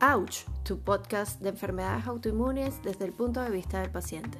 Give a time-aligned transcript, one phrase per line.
[0.00, 4.38] Ouch, tu podcast de enfermedades autoinmunes desde el punto de vista del paciente.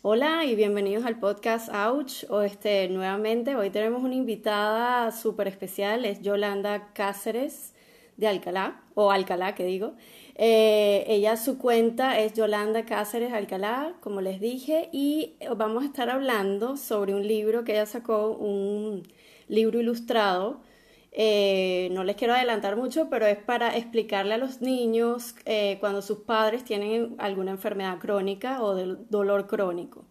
[0.00, 2.24] Hola y bienvenidos al podcast Ouch.
[2.30, 7.74] O este, nuevamente, hoy tenemos una invitada súper especial, es Yolanda Cáceres
[8.16, 9.96] de Alcalá, o Alcalá que digo.
[10.34, 16.08] Eh, ella, su cuenta es Yolanda Cáceres Alcalá, como les dije, y vamos a estar
[16.08, 19.02] hablando sobre un libro que ella sacó, un
[19.46, 20.64] libro ilustrado.
[21.18, 26.02] Eh, no les quiero adelantar mucho, pero es para explicarle a los niños eh, cuando
[26.02, 30.04] sus padres tienen alguna enfermedad crónica o dolor crónico.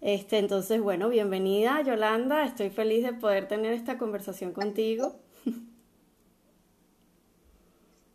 [0.00, 5.20] Este, entonces, bueno, bienvenida Yolanda, estoy feliz de poder tener esta conversación contigo.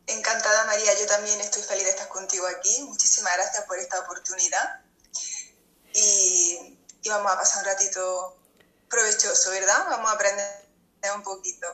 [0.08, 2.84] Encantada María, yo también estoy feliz de estar contigo aquí.
[2.84, 4.81] Muchísimas gracias por esta oportunidad.
[5.94, 8.38] Y, vamos a pasar un ratito
[8.90, 9.88] provechoso, ¿verdad?
[9.90, 10.47] Vamos a aprender
[11.14, 11.67] un poquito.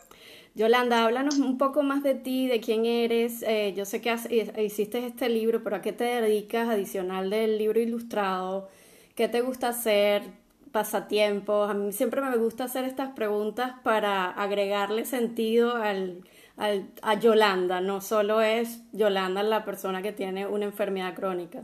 [0.56, 3.44] Yolanda, háblanos un poco más de ti, de quién eres.
[3.44, 4.16] Eh, yo sé que
[4.64, 8.70] hiciste este libro, pero ¿a qué te dedicas adicional del libro ilustrado?
[9.16, 10.24] ¿Qué te gusta hacer?
[10.72, 11.70] Pasatiempos.
[11.70, 16.24] A mí siempre me gusta hacer estas preguntas para agregarle sentido al,
[17.02, 21.64] a Yolanda, no solo es Yolanda la persona que tiene una enfermedad crónica.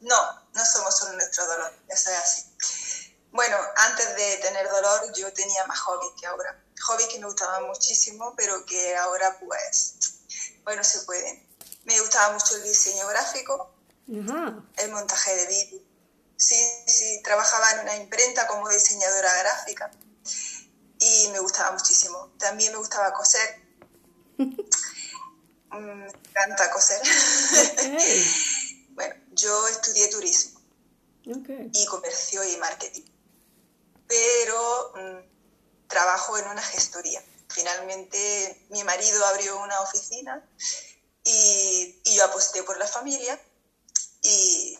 [0.00, 0.16] No,
[0.54, 2.47] no somos solo nuestro dolor, eso es así.
[3.32, 6.62] Bueno, antes de tener dolor yo tenía más hobbies que ahora.
[6.86, 9.94] Hobbies que me gustaban muchísimo, pero que ahora pues,
[10.64, 11.46] bueno, se pueden.
[11.84, 13.74] Me gustaba mucho el diseño gráfico,
[14.06, 15.82] el montaje de vídeos.
[16.36, 16.54] Sí,
[16.86, 19.90] sí, trabajaba en una imprenta como diseñadora gráfica
[20.98, 22.32] y me gustaba muchísimo.
[22.38, 23.68] También me gustaba coser.
[25.70, 26.98] Mm, me encanta coser.
[28.92, 30.58] bueno, yo estudié turismo
[31.24, 33.02] y comercio y marketing,
[34.08, 37.22] pero mm, trabajo en una gestoría.
[37.50, 40.44] Finalmente mi marido abrió una oficina
[41.24, 43.40] y, y yo aposté por la familia
[44.22, 44.78] y,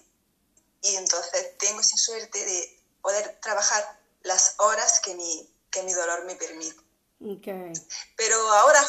[0.83, 6.25] y entonces tengo esa suerte de poder trabajar las horas que mi, que mi dolor
[6.25, 6.77] me permite.
[8.16, 8.81] Pero ahora,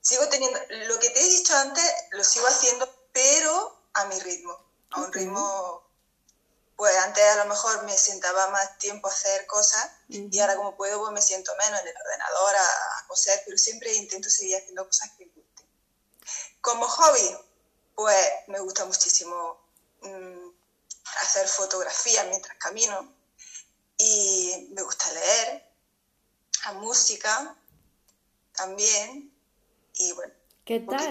[0.00, 0.58] sigo teniendo,
[0.88, 4.58] lo que te he dicho antes, lo sigo haciendo, pero a mi ritmo,
[4.90, 5.85] a un ritmo,
[6.76, 10.76] pues antes a lo mejor me sentaba más tiempo a hacer cosas y ahora como
[10.76, 14.84] puedo, pues me siento menos en el ordenador a, coser, pero siempre intento seguir haciendo
[14.84, 15.66] cosas que me gusten.
[16.60, 17.36] Como hobby,
[17.94, 19.58] pues me gusta muchísimo
[20.02, 20.48] mm,
[21.22, 23.14] hacer fotografía mientras camino
[23.96, 25.72] y me gusta leer
[26.64, 27.56] a música
[28.52, 29.32] también.
[29.94, 30.45] Y bueno.
[30.66, 31.08] ¿Qué tal?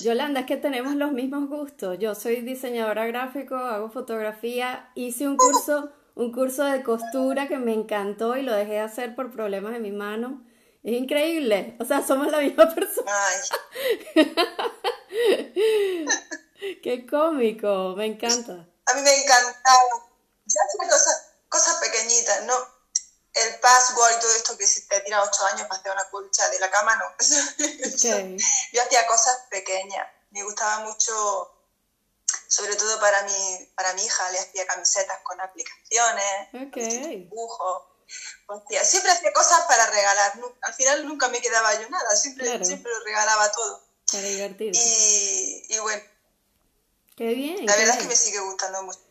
[0.00, 1.98] Yolanda, es que tenemos los mismos gustos.
[1.98, 7.74] Yo soy diseñadora gráfico, hago fotografía, hice un curso, un curso de costura que me
[7.74, 10.42] encantó y lo dejé de hacer por problemas de mi mano.
[10.82, 11.76] Es increíble.
[11.80, 13.12] O sea, somos la misma persona.
[16.82, 18.70] Qué cómico, me encanta.
[18.86, 20.08] A mí me encantaba.
[20.46, 22.54] Ya hacía cosas, cosas pequeñitas, ¿no?
[23.44, 26.48] El password y todo esto que si te tira ocho años para hacer una colcha
[26.50, 27.04] de la cama, no.
[28.72, 30.06] Yo hacía cosas pequeñas.
[30.30, 31.66] Me gustaba mucho,
[32.48, 37.82] sobre todo para mi, para mi hija, le hacía camisetas con aplicaciones, dibujos.
[38.84, 40.32] siempre hacía cosas para regalar.
[40.62, 43.82] Al final nunca me quedaba yo nada, siempre, siempre lo regalaba todo.
[44.12, 44.78] Para divertirte.
[44.78, 46.02] Y, y bueno.
[47.16, 47.66] Qué bien.
[47.66, 49.07] La verdad es que me sigue gustando mucho.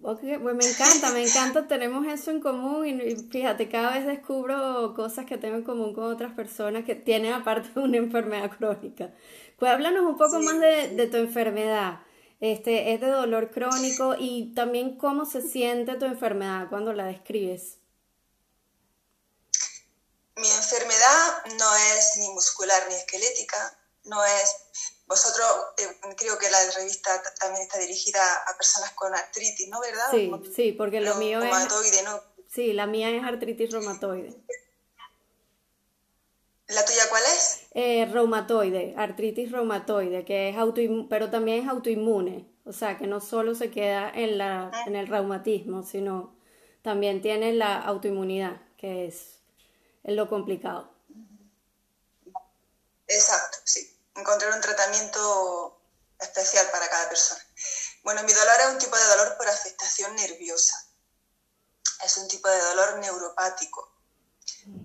[0.00, 4.94] Okay, pues me encanta, me encanta, tenemos eso en común y, fíjate, cada vez descubro
[4.94, 9.12] cosas que tengo en común con otras personas que tienen aparte una enfermedad crónica.
[9.58, 12.00] Pues háblanos un poco más de, de, tu enfermedad.
[12.40, 17.78] Este, es de dolor crónico y también cómo se siente tu enfermedad cuando la describes.
[20.36, 25.46] Mi enfermedad no es ni muscular ni esquelética, no es vosotros,
[25.78, 29.80] eh, creo que la revista también está dirigida a personas con artritis, ¿no?
[29.80, 30.08] ¿Verdad?
[30.10, 31.50] Sí, sí, porque lo mío es...
[32.04, 32.20] ¿no?
[32.46, 34.34] Sí, la mía es artritis reumatoide.
[36.68, 37.62] ¿La tuya cuál es?
[37.72, 43.20] Eh, reumatoide, artritis reumatoide, que es autoinmune, pero también es autoinmune, o sea, que no
[43.20, 46.36] solo se queda en, la, en el reumatismo, sino
[46.82, 49.38] también tiene la autoinmunidad, que es,
[50.04, 50.92] es lo complicado.
[53.06, 55.80] Exacto, sí encontrar un tratamiento
[56.18, 57.44] especial para cada persona.
[58.02, 60.74] Bueno, mi dolor es un tipo de dolor por afectación nerviosa.
[62.04, 63.92] Es un tipo de dolor neuropático.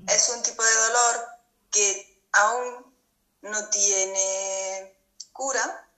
[0.07, 1.27] Es un tipo de dolor
[1.71, 2.97] que aún
[3.41, 4.99] no tiene
[5.31, 5.89] cura,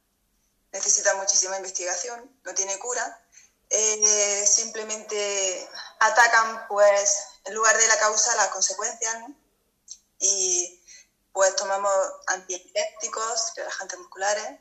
[0.71, 3.21] necesita muchísima investigación, no tiene cura.
[3.69, 9.15] Eh, simplemente atacan pues en lugar de la causa, las consecuencias.
[10.19, 10.81] Y
[11.35, 11.91] pues tomamos
[12.27, 14.57] antiepilépticos, relajantes musculares,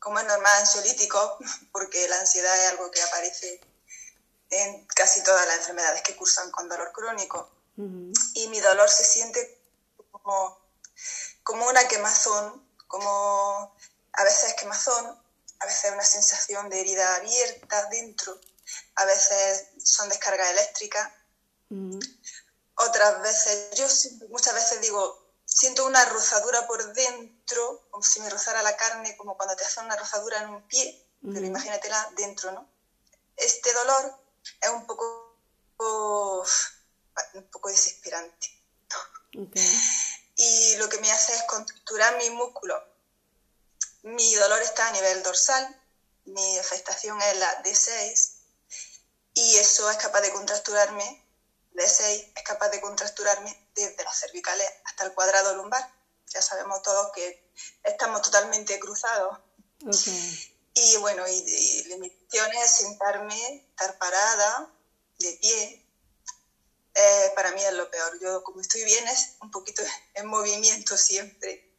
[0.00, 1.34] como es normal, ansiolíticos,
[1.72, 3.60] porque la ansiedad es algo que aparece
[4.50, 7.48] en casi todas las enfermedades que cursan con dolor crónico.
[8.34, 9.62] Y mi dolor se siente
[10.10, 10.58] como,
[11.44, 13.76] como una quemazón, como
[14.14, 15.06] a veces quemazón,
[15.60, 18.40] a veces una sensación de herida abierta dentro,
[18.96, 21.12] a veces son descargas eléctricas.
[22.74, 23.86] Otras veces, yo
[24.30, 25.27] muchas veces digo,
[25.58, 29.86] siento una rozadura por dentro, como si me rozara la carne, como cuando te hacen
[29.86, 32.70] una rozadura en un pie, pero imagínatela dentro, ¿no?
[33.36, 34.20] Este dolor
[34.60, 35.36] es un poco,
[37.34, 38.46] un poco desesperante.
[40.36, 42.80] Y lo que me hace es contracturar mis músculos.
[44.02, 45.82] Mi dolor está a nivel dorsal,
[46.26, 48.32] mi afectación es la D6
[49.34, 51.27] y eso es capaz de contracturarme,
[51.78, 55.90] D6 es capaz de contracturarme desde las cervicales hasta el cuadrado lumbar.
[56.26, 57.50] Ya sabemos todos que
[57.84, 59.38] estamos totalmente cruzados.
[60.74, 64.70] Y bueno, y, y limitaciones, sentarme, estar parada,
[65.18, 65.88] de pie,
[66.98, 68.18] eh, para mí es lo peor.
[68.20, 69.82] Yo como estoy bien es un poquito
[70.14, 71.70] en movimiento siempre.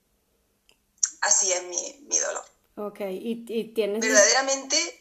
[1.22, 2.46] Así es mi, mi dolor.
[2.78, 4.00] Ok, ¿y, tienes...
[4.00, 4.99] Verdaderamente...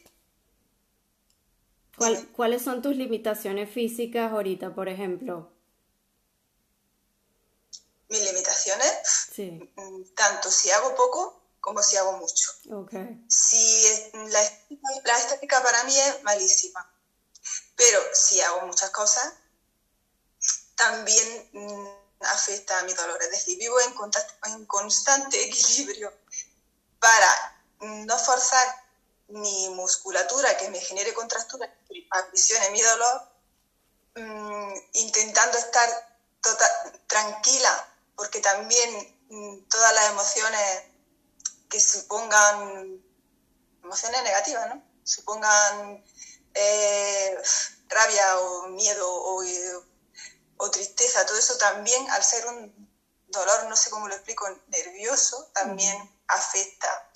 [2.35, 5.53] ¿Cuáles son tus limitaciones físicas ahorita, por ejemplo?
[8.09, 8.93] Mis limitaciones,
[9.33, 9.73] sí.
[9.77, 12.51] Mm, tanto si hago poco como si hago mucho.
[12.71, 13.23] Okay.
[13.29, 14.41] Si la,
[15.05, 16.91] la estética para mí es malísima,
[17.77, 19.35] pero si hago muchas cosas,
[20.75, 21.87] también mm,
[22.21, 23.23] afecta a mi dolor.
[23.23, 23.95] Es decir, vivo en,
[24.53, 26.13] en constante equilibrio
[26.99, 28.67] para no forzar
[29.29, 31.73] mi musculatura que me genere contractura,
[32.11, 33.33] aprisione mi dolor,
[34.17, 40.83] mm, intentando estar tota-, tranquila, porque también mm, todas las emociones
[41.69, 43.03] que supongan,
[43.83, 44.83] emociones negativas, ¿no?
[45.05, 46.05] Supongan
[46.55, 47.39] eh,
[47.89, 49.43] rabia o miedo o,
[50.57, 52.89] o tristeza, todo eso también, al ser un
[53.29, 55.97] dolor, no sé cómo lo explico, nervioso, también
[56.27, 57.11] afecta,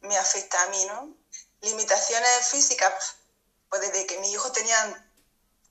[0.00, 1.23] me afecta a mí, ¿no?
[1.64, 3.16] Limitaciones físicas,
[3.68, 5.10] pues desde que mis hijos tenían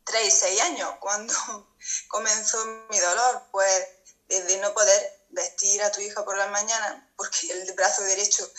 [0.03, 1.33] 3 y 6 años, cuando
[2.07, 3.87] comenzó mi dolor, pues
[4.27, 8.49] desde no poder vestir a tu hija por la mañana, porque el brazo derecho,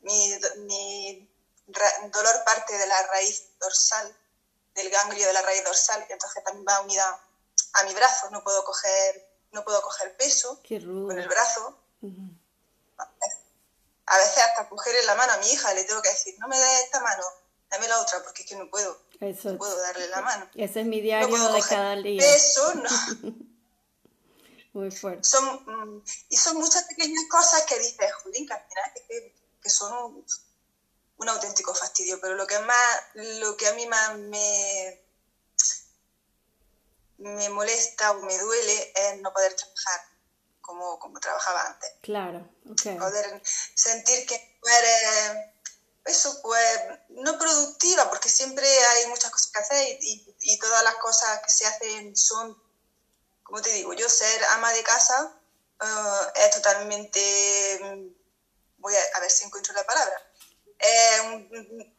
[0.00, 1.28] mi, mi
[1.66, 4.16] dolor parte de la raíz dorsal,
[4.74, 7.20] del ganglio de la raíz dorsal, y entonces también va unida
[7.72, 11.78] a mi brazo, no puedo coger, no puedo coger peso con el brazo.
[14.06, 16.46] A veces hasta coger en la mano a mi hija le tengo que decir, no
[16.48, 17.24] me des esta mano,
[17.70, 20.48] dame la otra, porque es que no puedo, no puedo darle la mano.
[20.54, 22.22] Ese es mi diario de cada día.
[22.22, 22.90] Peso, no.
[24.74, 25.24] Muy fuerte.
[25.24, 29.70] Son, mm, y son muchas pequeñas cosas que dices, Julín, que al final que, que
[29.70, 30.26] son un,
[31.16, 35.02] un, auténtico fastidio, pero lo que más, lo que a mí más me,
[37.18, 40.15] me molesta o me duele es no poder trabajar
[40.66, 41.90] como, como trabajaba antes.
[42.02, 42.38] Claro,
[42.70, 42.98] ok.
[42.98, 45.52] Poder sentir que eres,
[46.04, 46.80] eso, pues,
[47.10, 51.52] no productiva, porque siempre hay muchas cosas que hacer y, y, todas las cosas que
[51.52, 52.60] se hacen son,
[53.42, 55.40] como te digo, yo ser ama de casa
[55.80, 57.78] uh, es totalmente,
[58.78, 60.32] voy a, ver si encuentro la palabra,
[60.78, 61.92] eh,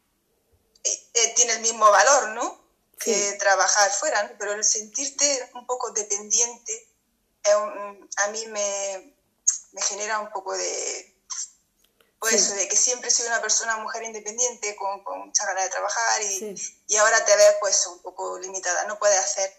[1.35, 2.67] tiene el mismo valor, ¿no?
[2.99, 6.96] que trabajar fuera, pero el sentirte un poco dependiente
[7.53, 9.15] a mí me,
[9.71, 11.15] me, genera un poco de,
[12.19, 15.69] pues eso, de que siempre soy una persona, mujer independiente, con, con mucha ganas de
[15.69, 16.55] trabajar y,
[16.87, 19.51] y, ahora te ves pues un poco limitada, no puedes hacer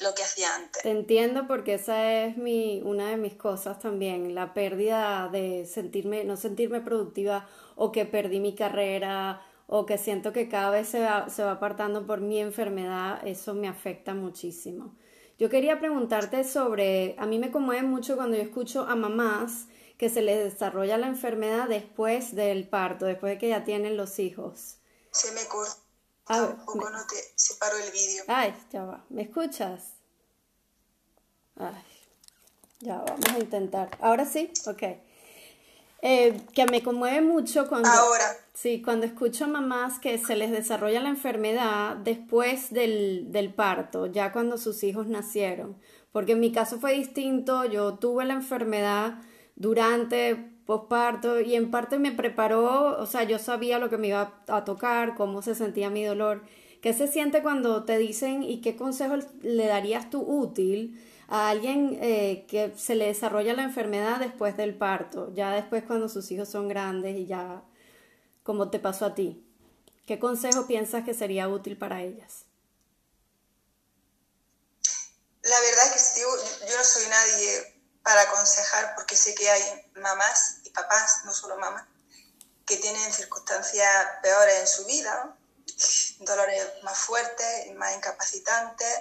[0.00, 0.82] lo que hacía antes.
[0.82, 6.24] Te entiendo porque esa es mi, una de mis cosas también, la pérdida de sentirme,
[6.24, 11.00] no sentirme productiva o que perdí mi carrera o que siento que cada vez se
[11.00, 14.94] va, se va apartando por mi enfermedad, eso me afecta muchísimo.
[15.42, 19.66] Yo quería preguntarte sobre, a mí me conmueve mucho cuando yo escucho a mamás
[19.98, 24.20] que se les desarrolla la enfermedad después del parto, después de que ya tienen los
[24.20, 24.76] hijos.
[25.10, 28.22] Se me corta un poco, no te separo el vídeo.
[28.28, 29.94] Ay, ya va, ¿me escuchas?
[31.56, 31.82] Ay,
[32.78, 33.90] ya vamos a intentar.
[34.00, 34.52] ¿Ahora sí?
[34.66, 34.82] Ok.
[36.04, 38.24] Eh, que me conmueve mucho cuando, Ahora.
[38.52, 44.06] sí, cuando escucho a mamás que se les desarrolla la enfermedad después del, del parto,
[44.06, 45.76] ya cuando sus hijos nacieron.
[46.10, 49.14] Porque en mi caso fue distinto, yo tuve la enfermedad
[49.54, 50.34] durante
[50.66, 54.64] posparto y en parte me preparó, o sea, yo sabía lo que me iba a
[54.64, 56.42] tocar, cómo se sentía mi dolor.
[56.80, 61.98] ¿Qué se siente cuando te dicen y qué consejo le darías tú útil a alguien
[62.02, 66.48] eh, que se le desarrolla la enfermedad después del parto, ya después cuando sus hijos
[66.48, 67.62] son grandes y ya
[68.42, 69.46] como te pasó a ti?
[70.06, 72.44] ¿Qué consejo piensas que sería útil para ellas?
[75.42, 76.28] La verdad es que yo,
[76.68, 81.56] yo no soy nadie para aconsejar porque sé que hay mamás y papás, no solo
[81.56, 81.86] mamás,
[82.66, 83.90] que tienen circunstancias
[84.22, 85.36] peores en su vida,
[86.20, 88.98] dolores más fuertes más incapacitantes,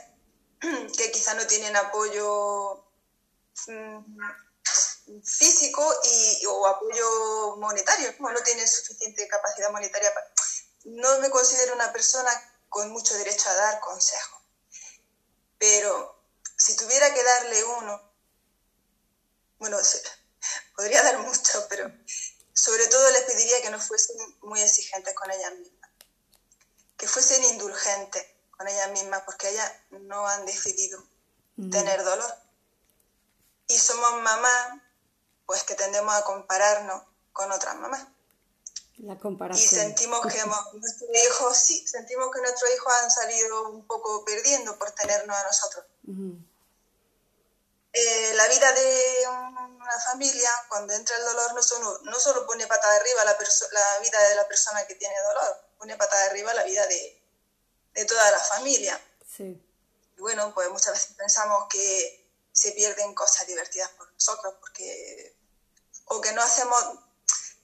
[0.98, 2.86] que quizás no tienen apoyo
[3.68, 4.00] mm,
[5.24, 10.13] físico y, o apoyo monetario, como no tienen suficiente capacidad monetaria.
[10.86, 12.32] No me considero una persona
[12.70, 14.41] con mucho derecho a dar consejos,
[15.58, 16.24] pero
[16.58, 18.13] si tuviera que darle uno,
[19.58, 19.77] bueno,
[20.75, 21.91] podría dar mucho, pero
[22.53, 25.91] sobre todo les pediría que no fuesen muy exigentes con ellas mismas,
[26.98, 28.25] que fuesen indulgentes
[28.62, 31.03] con ellas mismas, porque ellas no han decidido
[31.56, 31.72] mm.
[31.72, 32.32] tener dolor.
[33.68, 34.80] Y somos mamás,
[35.48, 37.01] pues que tendemos a compararnos
[37.34, 38.06] con otras mamás.
[38.98, 39.65] La comparación.
[39.65, 44.77] Y sentimos que nuestros hijos, sí, sentimos que nuestros hijos han salido un poco perdiendo
[44.77, 45.86] por tenernos a nosotros.
[47.94, 52.68] Eh, la vida de una familia, cuando entra el dolor, no solo, no solo pone
[52.68, 53.32] pata de arriba la,
[53.72, 57.21] la vida de la persona que tiene dolor, pone pata de arriba la vida de,
[57.93, 59.00] de toda la familia.
[59.27, 59.62] Sí.
[60.17, 65.36] Y bueno, pues muchas veces pensamos que se pierden cosas divertidas por nosotros, porque
[66.05, 66.79] o que no hacemos...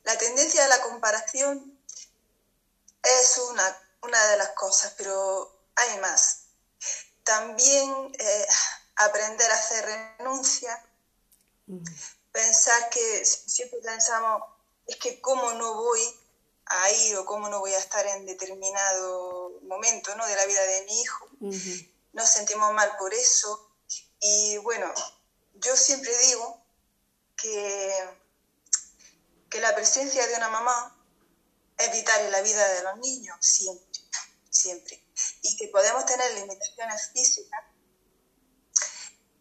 [0.03, 1.77] La tendencia de la comparación
[3.03, 6.43] es una, una de las cosas, pero hay más.
[7.23, 8.47] También eh,
[8.95, 10.81] aprender a hacer renuncia,
[12.31, 14.43] pensar que siempre pensamos,
[14.85, 16.19] es que cómo no voy
[16.69, 20.25] a ir o cómo no voy a estar en determinado momento ¿no?
[20.25, 21.29] de la vida de mi hijo.
[22.13, 23.71] Nos sentimos mal por eso.
[24.19, 24.91] Y bueno,
[25.55, 26.63] yo siempre digo
[27.35, 27.93] que,
[29.49, 30.97] que la presencia de una mamá
[31.77, 34.01] es vital en la vida de los niños, siempre,
[34.49, 35.03] siempre.
[35.43, 37.63] Y que podemos tener limitaciones físicas,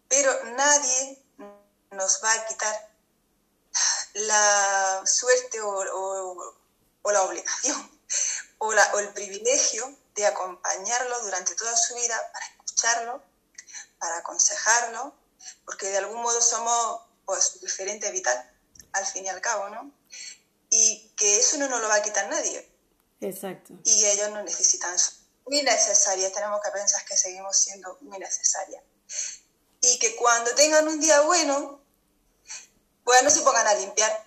[0.09, 1.25] pero nadie
[1.90, 2.97] nos va a quitar
[4.14, 6.54] la suerte o,
[7.11, 7.91] la obligación
[8.59, 13.23] o, o, el privilegio de acompañarlo durante toda su vida para escucharlo,
[13.99, 15.15] para aconsejarlo,
[15.65, 18.51] porque de algún modo somos pues referente vital,
[18.93, 19.93] al fin y al cabo, ¿no?
[20.71, 22.73] Y que eso no nos lo va a quitar nadie.
[23.21, 23.75] Exacto.
[23.85, 25.13] Y ellos no necesitan eso.
[25.47, 28.83] Muy necesarias, tenemos que pensar que seguimos siendo muy necesarias
[29.81, 31.81] y que cuando tengan un día bueno,
[33.07, 34.27] pues no se pongan a limpiar.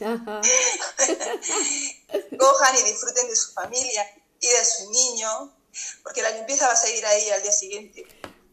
[2.38, 4.02] Cojan y disfruten de su familia
[4.40, 5.54] y de su niño,
[6.02, 8.06] porque la limpieza va a seguir ahí al día siguiente.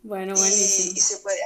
[0.03, 0.91] Bueno, buenísimo.
[0.93, 1.39] Y, se puede.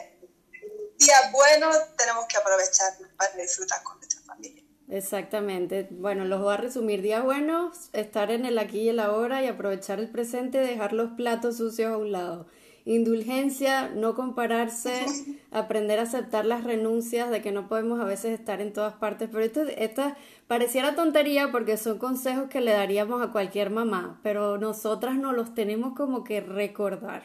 [0.97, 4.63] Días buenos tenemos que aprovechar para disfrutar con nuestra familia.
[4.89, 5.87] Exactamente.
[5.91, 7.03] Bueno, los voy a resumir.
[7.03, 11.11] Días buenos, estar en el aquí y el ahora y aprovechar el presente, dejar los
[11.11, 12.47] platos sucios a un lado
[12.85, 15.05] indulgencia, no compararse,
[15.51, 19.29] aprender a aceptar las renuncias de que no podemos a veces estar en todas partes.
[19.31, 24.57] Pero esto, esta pareciera tontería porque son consejos que le daríamos a cualquier mamá, pero
[24.57, 27.23] nosotras no los tenemos como que recordar.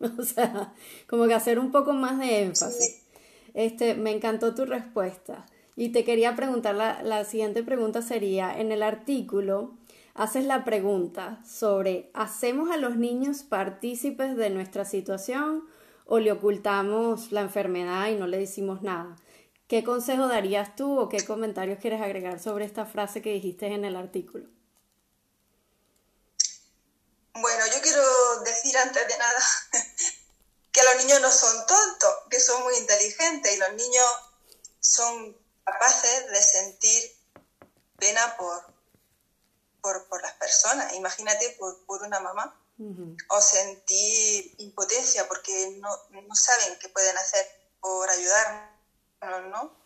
[0.18, 0.72] O sea,
[1.08, 3.02] como que hacer un poco más de énfasis.
[3.54, 5.44] Este, me encantó tu respuesta.
[5.74, 9.74] Y te quería preguntar, la, la siguiente pregunta sería, en el artículo
[10.18, 15.64] haces la pregunta sobre ¿hacemos a los niños partícipes de nuestra situación
[16.06, 19.16] o le ocultamos la enfermedad y no le decimos nada?
[19.68, 23.84] ¿Qué consejo darías tú o qué comentarios quieres agregar sobre esta frase que dijiste en
[23.84, 24.46] el artículo?
[27.34, 28.02] Bueno, yo quiero
[28.44, 29.40] decir antes de nada
[30.72, 34.06] que los niños no son tontos, que son muy inteligentes y los niños
[34.80, 37.02] son capaces de sentir
[37.98, 38.77] pena por,
[40.08, 40.92] por, las personas.
[40.94, 42.54] Imagínate por, por una mamá.
[43.30, 47.44] O sentir impotencia porque no, no, saben qué pueden hacer
[47.80, 49.76] por ayudarnos, ¿no?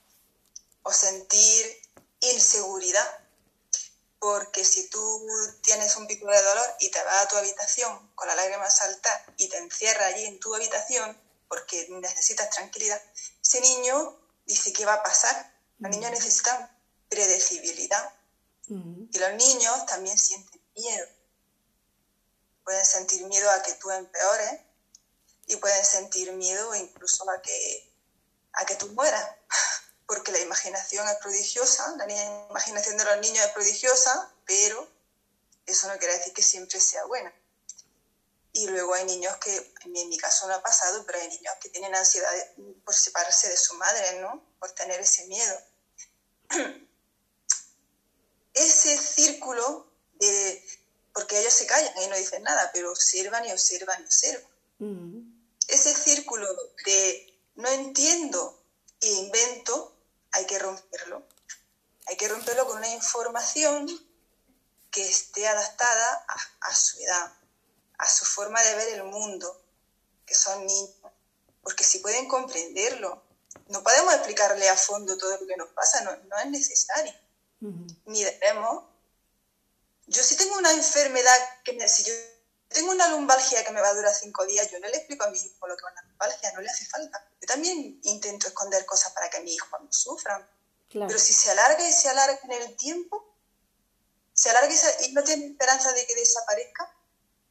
[0.83, 1.81] O sentir
[2.21, 3.19] inseguridad.
[4.19, 5.01] Porque si tú
[5.63, 9.25] tienes un pico de dolor y te vas a tu habitación con la lágrima salta
[9.39, 11.19] y te encierra allí en tu habitación
[11.49, 13.03] porque necesitas tranquilidad,
[13.43, 15.55] ese niño dice qué va a pasar.
[15.79, 16.71] Los niños necesitan
[17.09, 18.13] predecibilidad
[18.69, 21.07] y los niños también sienten miedo.
[22.65, 24.61] Pueden sentir miedo a que tú empeores
[25.47, 27.93] y pueden sentir miedo incluso a que,
[28.53, 29.29] a que tú mueras
[30.07, 32.07] porque la imaginación es prodigiosa, la
[32.51, 34.89] imaginación de los niños es prodigiosa, pero
[35.67, 37.33] eso no quiere decir que siempre sea buena.
[38.53, 41.71] Y luego hay niños que, en mi caso no ha pasado, pero hay niños que
[41.71, 42.31] tienen ansiedad
[42.85, 44.45] por separarse de su madre, ¿no?
[44.59, 45.59] Por tener ese miedo.
[48.55, 50.65] Ese círculo de,
[51.13, 54.53] porque ellos se callan y no dicen nada, pero observan y observan y observan.
[54.79, 55.43] Mm.
[55.69, 56.49] Ese círculo
[56.85, 58.63] de no entiendo
[59.01, 59.97] e invento,
[60.33, 61.27] hay que romperlo.
[62.07, 63.87] Hay que romperlo con una información
[64.91, 66.27] que esté adaptada
[66.61, 67.33] a, su edad,
[67.99, 69.65] a su forma de ver el mundo,
[70.27, 70.91] que son niños.
[71.63, 73.23] Porque si pueden comprenderlo,
[73.69, 77.13] no podemos explicarle a fondo todo lo que nos pasa, no, no es necesario.
[78.07, 78.85] Ni debemos.
[80.07, 82.13] Yo si tengo una enfermedad, que si yo
[82.69, 85.31] tengo una lumbalgia que me va a durar cinco días, yo no le explico a
[85.31, 87.25] mi hijo lo que es una lumbalgia, no le hace falta.
[87.41, 90.49] Yo también intento esconder cosas para que mi hijo no sufra.
[90.91, 93.33] Pero si se alarga y se alarga en el tiempo,
[94.35, 96.95] se alarga y, no tiene esperanza de que desaparezca,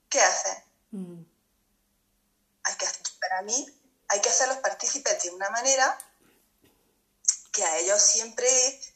[0.09, 0.63] ¿qué hace?
[0.91, 1.23] Mm.
[2.63, 2.85] Hay que,
[3.19, 3.65] para mí,
[4.09, 5.97] hay que hacerlos partícipes de una manera
[7.51, 8.47] que a ellos siempre,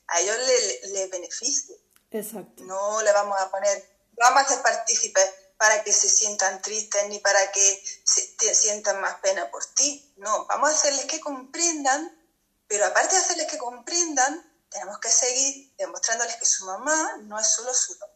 [0.07, 1.75] a ellos les le beneficie.
[2.11, 2.63] Exacto.
[2.63, 3.83] No le vamos a poner,
[4.13, 9.15] vamos a hacer partícipes para que se sientan tristes ni para que se, sientan más
[9.19, 10.13] pena por ti.
[10.17, 12.11] No, vamos a hacerles que comprendan,
[12.67, 17.47] pero aparte de hacerles que comprendan, tenemos que seguir demostrándoles que su mamá no es
[17.47, 18.09] solo su don.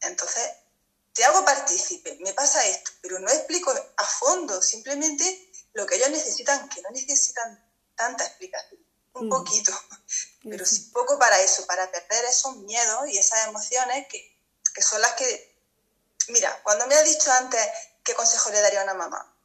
[0.00, 0.50] Entonces,
[1.12, 6.10] te hago partícipe, me pasa esto, pero no explico a fondo, simplemente lo que ellos
[6.10, 9.30] necesitan, que no necesitan tanta explicación, un mm.
[9.30, 9.72] poquito,
[10.42, 14.34] pero sí poco para eso, para perder esos miedos y esas emociones que
[14.74, 15.54] que son las que...
[16.28, 17.60] Mira, cuando me ha dicho antes
[18.02, 19.36] qué consejo le daría a una mamá,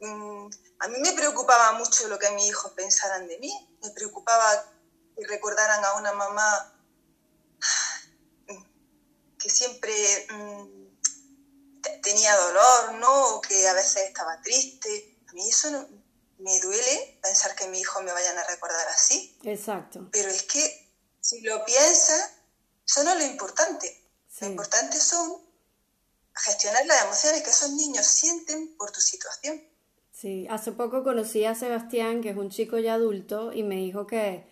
[0.00, 0.48] mm,
[0.80, 4.72] a mí me preocupaba mucho lo que mis hijos pensaran de mí, me preocupaba
[5.16, 6.80] que recordaran a una mamá
[9.38, 10.86] que siempre mm,
[12.02, 13.34] tenía dolor, ¿no?
[13.34, 15.18] O que a veces estaba triste.
[15.28, 15.86] A mí eso
[16.44, 19.34] me duele pensar que mis hijos me vayan a recordar así.
[19.44, 20.08] Exacto.
[20.12, 22.32] Pero es que si lo piensas,
[22.86, 23.98] eso no es lo importante.
[24.40, 25.40] Lo importante son
[26.34, 29.62] gestionar las emociones que esos niños sienten por tu situación.
[30.12, 34.06] Sí, hace poco conocí a Sebastián, que es un chico ya adulto, y me dijo
[34.06, 34.46] que,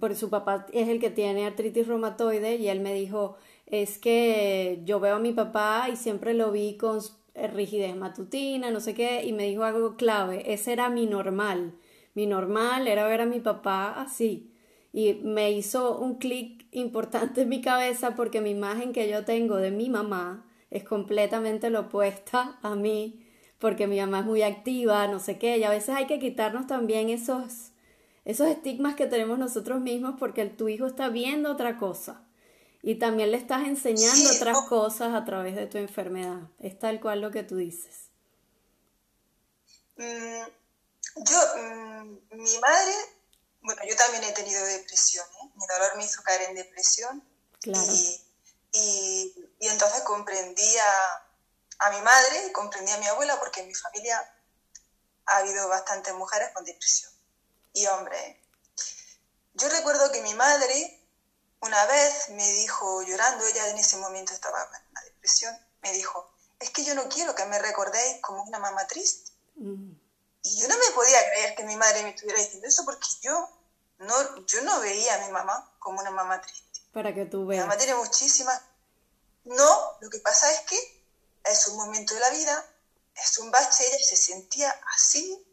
[0.00, 4.80] porque su papá es el que tiene artritis reumatoide, y él me dijo, es que
[4.84, 7.00] yo veo a mi papá y siempre lo vi con
[7.34, 11.74] rigidez matutina, no sé qué, y me dijo algo clave, ese era mi normal.
[12.14, 14.52] Mi normal era ver a mi papá así.
[14.92, 19.56] Y me hizo un clic importante en mi cabeza porque mi imagen que yo tengo
[19.56, 23.26] de mi mamá es completamente lo opuesta a mí,
[23.58, 26.66] porque mi mamá es muy activa, no sé qué, y a veces hay que quitarnos
[26.66, 27.72] también esos,
[28.24, 32.24] esos estigmas que tenemos nosotros mismos porque tu hijo está viendo otra cosa
[32.82, 36.48] y también le estás enseñando otras cosas a través de tu enfermedad.
[36.58, 38.08] Es tal cual lo que tú dices.
[39.96, 40.44] Mm,
[41.16, 42.94] yo, mm, mi madre
[43.62, 45.50] bueno, yo también he tenido depresión, ¿eh?
[45.54, 47.22] mi dolor me hizo caer en depresión.
[47.60, 47.92] Claro.
[47.92, 48.22] Y,
[48.72, 51.26] y, entonces comprendí a,
[51.80, 54.34] a, mi madre y comprendí a mi abuela porque en mi familia
[55.26, 57.12] ha habido bastantes mujeres con depresión
[57.74, 58.36] y hombres.
[59.54, 60.99] Yo recuerdo que mi madre
[61.60, 66.32] una vez me dijo, llorando, ella en ese momento estaba en la depresión, me dijo,
[66.58, 69.32] es que yo no quiero que me recordéis como una mamá triste.
[69.56, 69.92] Mm.
[70.42, 73.48] Y yo no me podía creer que mi madre me estuviera diciendo eso porque yo
[73.98, 76.80] no, yo no veía a mi mamá como una mamá triste.
[76.92, 77.62] Para que tú veas.
[77.62, 78.60] Mi mamá tiene muchísimas.
[79.44, 81.04] No, lo que pasa es que
[81.44, 82.66] es un momento de la vida,
[83.14, 85.46] es un bache, ella se sentía así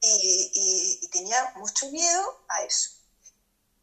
[0.00, 2.90] y, y, tenía mucho miedo a eso.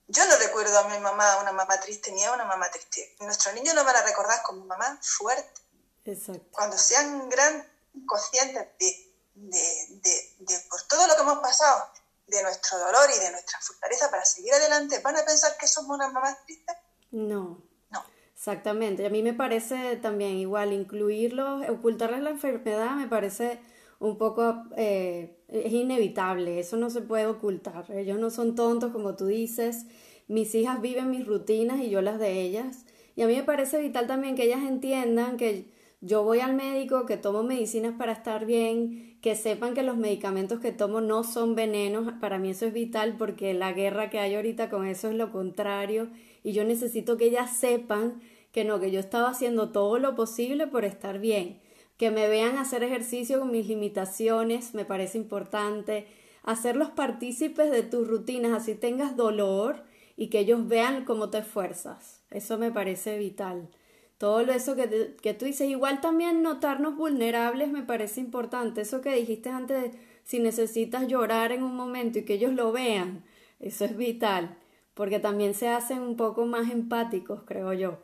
[0.08, 3.15] Yo no recuerdo a mi mamá una mamá triste ni a una mamá triste.
[3.20, 5.62] Nuestros niños lo van a recordar como mamá fuerte.
[6.06, 6.46] Exacto.
[6.52, 7.68] Cuando sean gran
[8.06, 11.89] conscientes de de, por todo lo que hemos pasado,
[12.28, 15.96] de nuestro dolor y de nuestra fortaleza para seguir adelante, ¿van a pensar que somos
[15.96, 16.76] unas mamás tristes?
[17.12, 17.62] No.
[17.91, 18.04] No.
[18.34, 19.06] Exactamente.
[19.06, 23.62] A mí me parece también igual incluirlos, ocultarles la enfermedad me parece
[24.00, 25.35] un poco, eh,
[25.65, 27.91] es inevitable, eso no se puede ocultar.
[27.91, 29.88] Ellos no son tontos como tú dices,
[30.28, 32.86] mis hijas viven mis rutinas y yo las de ellas.
[33.15, 35.65] Y a mí me parece vital también que ellas entiendan que
[36.01, 40.60] yo voy al médico, que tomo medicinas para estar bien, que sepan que los medicamentos
[40.60, 44.36] que tomo no son venenos, para mí eso es vital porque la guerra que hay
[44.36, 46.10] ahorita con eso es lo contrario
[46.43, 50.67] y yo necesito que ellas sepan que no, que yo estaba haciendo todo lo posible
[50.67, 51.60] por estar bien,
[51.97, 56.08] que me vean hacer ejercicio con mis limitaciones, me parece importante,
[56.43, 59.84] hacerlos partícipes de tus rutinas, así tengas dolor
[60.17, 62.23] y que ellos vean cómo te esfuerzas.
[62.29, 63.69] Eso me parece vital.
[64.17, 68.81] Todo eso que, que tú dices, igual también notarnos vulnerables me parece importante.
[68.81, 69.91] Eso que dijiste antes,
[70.23, 73.23] si necesitas llorar en un momento y que ellos lo vean,
[73.60, 74.58] eso es vital,
[74.93, 77.99] porque también se hacen un poco más empáticos, creo yo,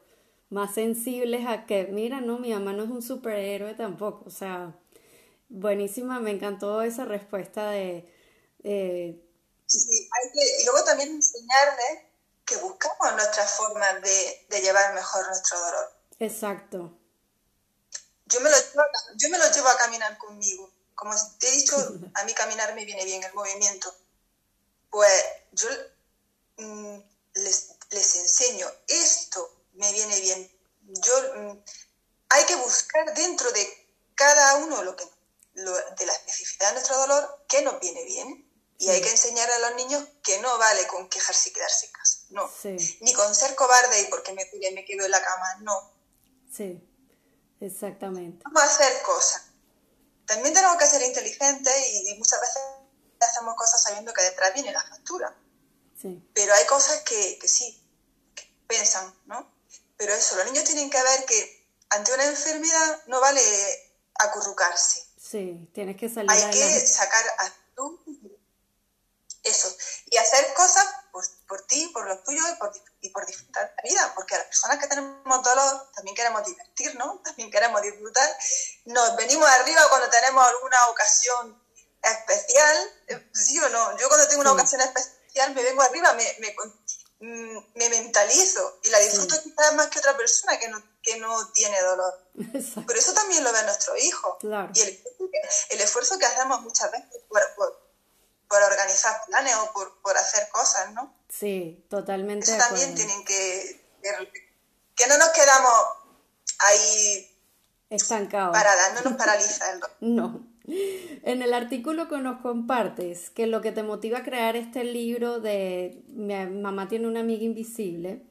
[0.51, 4.75] más sensibles a que, mira, no, mi mamá no es un superhéroe tampoco, o sea,
[5.47, 8.05] buenísima, me encantó esa respuesta de...
[8.61, 12.11] sí, hay que, y luego también enseñarle
[12.45, 15.93] que buscamos nuestras formas de, de, llevar mejor nuestro dolor.
[16.19, 16.97] Exacto.
[18.25, 18.83] Yo me, lo llevo,
[19.15, 20.69] yo me lo llevo a caminar conmigo.
[20.95, 21.75] Como te he dicho,
[22.13, 23.93] a mí caminar me viene bien el movimiento.
[24.89, 25.69] Pues yo
[26.57, 26.99] mm,
[27.35, 30.51] les, les, enseño, esto me viene bien.
[30.83, 31.63] Yo, mm,
[32.29, 33.67] hay que buscar dentro de
[34.15, 35.03] cada uno lo que,
[35.55, 38.47] lo, de la especificidad de nuestro dolor qué nos viene bien.
[38.77, 41.91] Y hay que enseñar a los niños que no vale con quejarse y quedarse en
[41.91, 42.19] casa.
[42.31, 42.51] No.
[43.01, 45.57] Ni con ser cobarde y porque me me quedo en la cama.
[45.61, 45.93] No.
[46.51, 46.81] Sí,
[47.59, 48.41] exactamente.
[48.43, 49.43] Vamos a hacer cosas.
[50.25, 52.61] También tenemos que ser inteligentes y, muchas veces
[53.19, 55.35] hacemos cosas sabiendo que detrás viene la factura.
[56.01, 56.27] Sí.
[56.33, 57.79] Pero hay cosas que, que sí,
[58.33, 59.60] que pensan, ¿no?
[60.01, 63.39] Pero eso, los niños tienen que ver que ante una enfermedad no vale
[64.15, 65.05] acurrucarse.
[65.15, 66.31] Sí, tienes que salir.
[66.31, 67.53] Hay que sacar a
[69.43, 73.71] eso, y hacer cosas por, por ti, por los tuyos y por, y por disfrutar
[73.77, 78.37] la vida, porque las personas que tenemos dolor también queremos divertirnos, también queremos disfrutar.
[78.85, 81.63] Nos venimos arriba cuando tenemos alguna ocasión
[82.01, 83.97] especial, eh, ¿sí o no?
[83.99, 85.21] Yo cuando tengo una ocasión especial
[85.53, 86.55] me vengo arriba, me, me,
[87.21, 91.79] me mentalizo y la disfruto quizás más que otra persona que no, que no tiene
[91.81, 92.19] dolor.
[92.87, 94.37] Pero eso también lo ve nuestro hijo.
[94.41, 95.03] Y el,
[95.69, 97.41] el, esfuerzo que hacemos muchas veces por,
[98.51, 101.15] por organizar planes o por, hacer cosas, ¿no?
[101.29, 102.45] Sí, totalmente.
[102.45, 103.81] Eso también tienen que,
[104.95, 105.73] que no nos quedamos
[106.59, 107.39] ahí
[107.89, 108.51] estancados.
[108.51, 110.50] Paradas, no nos paraliza el No.
[111.23, 115.39] En el artículo que nos compartes, que lo que te motiva a crear este libro
[115.39, 118.21] de Mi mamá tiene una amiga invisible,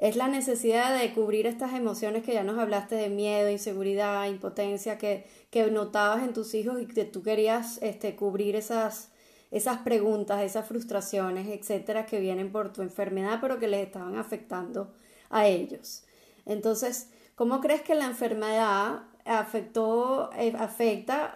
[0.00, 4.96] es la necesidad de cubrir estas emociones que ya nos hablaste de miedo, inseguridad, impotencia,
[4.96, 9.10] que, que notabas en tus hijos y que tú querías este, cubrir esas,
[9.50, 14.94] esas preguntas, esas frustraciones, etcétera, que vienen por tu enfermedad, pero que les estaban afectando
[15.28, 16.04] a ellos.
[16.46, 21.34] Entonces, ¿cómo crees que la enfermedad afectó, eh, afecta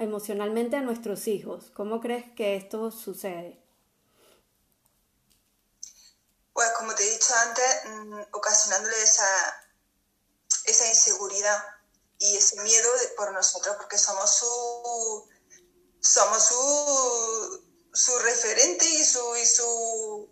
[0.00, 1.70] emocionalmente a nuestros hijos?
[1.74, 3.62] ¿Cómo crees que esto sucede?
[6.52, 9.26] Pues como te he dicho antes, mm, ocasionándole esa,
[10.64, 11.62] esa inseguridad
[12.18, 15.28] y ese miedo por nosotros, porque somos su
[16.06, 20.30] somos su, su referente y su, y su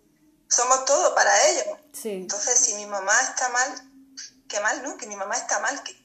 [0.49, 1.79] somos todo para ellos.
[2.03, 3.91] Entonces, si mi mamá está mal,
[4.47, 4.97] qué mal, ¿no?
[4.97, 6.04] Que mi mamá está mal, qué,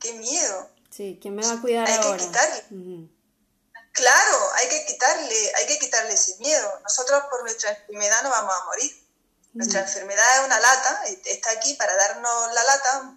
[0.00, 0.70] qué miedo.
[0.90, 2.64] Sí, ¿quién me va a cuidar hay que quitarle.
[3.92, 6.80] Claro, hay que quitarle, hay que quitarle ese miedo.
[6.82, 9.08] Nosotros por nuestra enfermedad no vamos a morir.
[9.54, 13.16] Nuestra enfermedad es una lata, está aquí para darnos la lata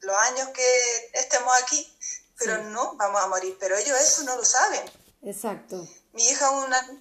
[0.00, 1.98] los años que estemos aquí,
[2.38, 3.56] pero no vamos a morir.
[3.60, 4.82] Pero ellos eso no lo saben.
[5.22, 5.86] Exacto.
[6.12, 7.00] Mi hija una...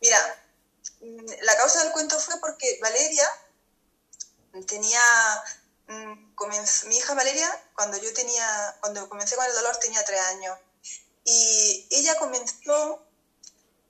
[0.00, 0.44] Mira,
[1.42, 3.28] la causa del cuento fue porque Valeria
[4.66, 5.00] tenía...
[5.88, 6.34] Mm,
[6.86, 8.76] mi hija Valeria, cuando yo tenía...
[8.80, 10.58] Cuando comencé con el dolor tenía tres años.
[11.24, 13.06] Y ella comenzó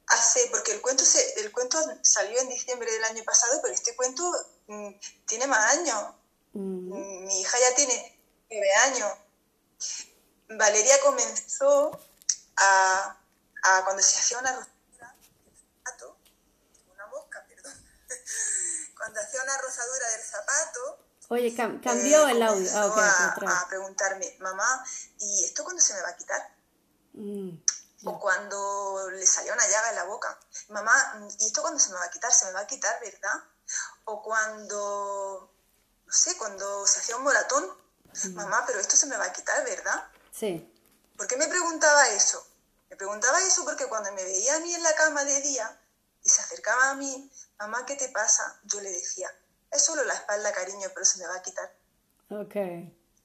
[0.06, 0.46] hace...
[0.50, 4.24] Porque el cuento, se, el cuento salió en diciembre del año pasado, pero este cuento
[4.66, 4.90] mm,
[5.26, 6.14] tiene más años.
[6.52, 8.18] Mm, mi hija ya tiene
[8.50, 9.12] nueve años.
[10.48, 11.98] Valeria comenzó
[12.56, 13.18] a
[13.84, 16.16] cuando se hacía una rosadura del zapato,
[16.92, 17.74] una mosca, perdón,
[18.96, 20.98] cuando hacía una rosadura del zapato.
[21.32, 22.70] Oye, cambió el audio.
[22.74, 24.84] Ah, a, preguntarme, mamá,
[25.18, 26.54] ¿y esto cuándo se me va a quitar?
[27.14, 27.56] Mm,
[28.04, 30.38] o cuando le salía una llaga en la boca.
[30.68, 30.92] Mamá,
[31.38, 32.30] ¿y esto cuándo se me va a quitar?
[32.30, 33.44] Se me va a quitar, ¿verdad?
[34.04, 35.50] O cuando,
[36.04, 37.64] no sé, cuando se hacía un moratón.
[38.24, 38.34] Mm.
[38.34, 40.06] Mamá, pero esto se me va a quitar, ¿verdad?
[40.38, 40.70] Sí.
[41.16, 42.46] ¿Por qué me preguntaba eso?
[42.90, 45.80] Me preguntaba eso porque cuando me veía a mí en la cama de día
[46.22, 48.60] y se acercaba a mí, mamá, ¿qué te pasa?
[48.64, 49.34] Yo le decía,
[49.72, 51.72] es solo la espalda, cariño, pero se me va a quitar.
[52.30, 52.54] Ok.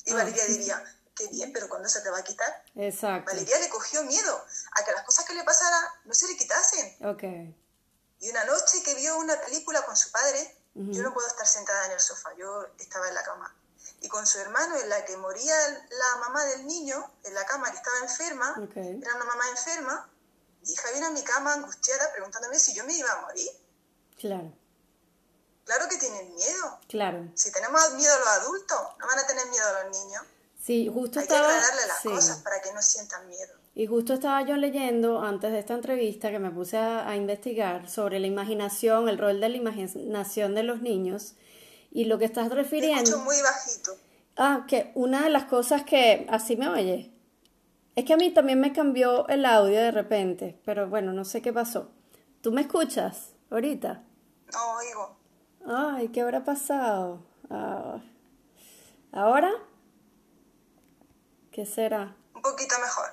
[0.05, 0.47] Y Valeria ah.
[0.47, 2.63] diría, qué bien, pero ¿cuándo se te va a quitar?
[2.75, 3.31] Exacto.
[3.31, 7.05] Valeria le cogió miedo a que las cosas que le pasaran no se le quitasen.
[7.05, 7.23] Ok.
[8.19, 11.87] Y una noche que vio una película con su padre, yo no puedo estar sentada
[11.87, 13.55] en el sofá, yo estaba en la cama
[14.01, 17.71] y con su hermano, en la que moría la mamá del niño, en la cama
[17.71, 20.09] que estaba enferma, era una mamá enferma,
[20.61, 23.49] mi hija viene a mi cama angustiada preguntándome si yo me iba a morir.
[24.17, 24.53] Claro.
[25.67, 26.79] Claro que tienen miedo.
[26.87, 27.27] Claro.
[27.35, 30.23] Si tenemos miedo los adultos, no van a tener miedo los niños.
[30.63, 31.45] Sí, justo Hay estaba...
[31.45, 33.53] que aclararle las cosas para que no sientan miedo.
[33.75, 38.21] Y justo estaba yo leyendo antes de esta entrevista que me puse a, investigar sobre
[38.21, 41.35] la imaginación, el rol de la imaginación de los niños
[41.91, 43.19] y lo que estás refiriendo.
[43.19, 43.97] muy bajito.
[44.37, 47.13] Ah, que una de las cosas que así me oye.
[47.95, 51.41] Es que a mí también me cambió el audio de repente, pero bueno, no sé
[51.41, 51.91] qué pasó.
[52.41, 54.03] ¿Tú me escuchas ahorita?
[54.53, 55.17] No oigo.
[55.69, 57.19] Ay, ¿qué habrá pasado?
[57.49, 57.99] Ah,
[59.11, 59.51] ¿Ahora?
[61.51, 62.15] ¿Qué será?
[62.33, 63.05] Un poquito mejor.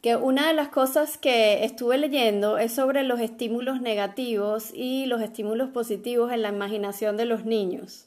[0.00, 5.20] Que una de las cosas que estuve leyendo es sobre los estímulos negativos y los
[5.20, 8.06] estímulos positivos en la imaginación de los niños.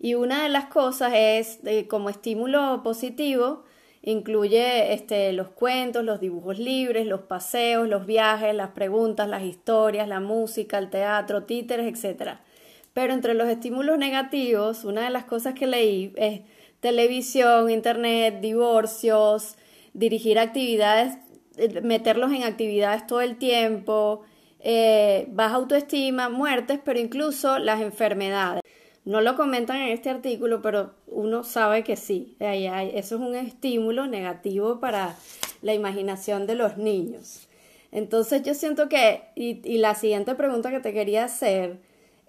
[0.00, 3.62] Y una de las cosas es, eh, como estímulo positivo,
[4.02, 10.08] incluye este, los cuentos, los dibujos libres, los paseos, los viajes, las preguntas, las historias,
[10.08, 12.40] la música, el teatro, títeres, etc.
[12.94, 16.40] Pero entre los estímulos negativos, una de las cosas que leí es
[16.80, 19.56] televisión, internet, divorcios,
[19.94, 21.16] dirigir actividades,
[21.82, 24.22] meterlos en actividades todo el tiempo,
[24.60, 28.62] eh, baja autoestima, muertes, pero incluso las enfermedades.
[29.04, 34.06] No lo comentan en este artículo, pero uno sabe que sí, eso es un estímulo
[34.06, 35.16] negativo para
[35.60, 37.48] la imaginación de los niños.
[37.90, 41.78] Entonces yo siento que, y la siguiente pregunta que te quería hacer,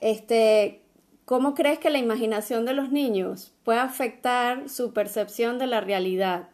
[0.04, 0.84] este,
[1.24, 6.50] ¿cómo crees que la imaginación de los niños puede afectar su percepción de la realidad?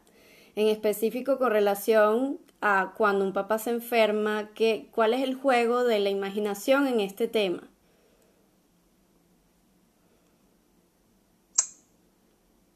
[0.56, 5.84] En específico con relación a cuando un papá se enferma, ¿qué, ¿cuál es el juego
[5.84, 7.68] de la imaginación en este tema?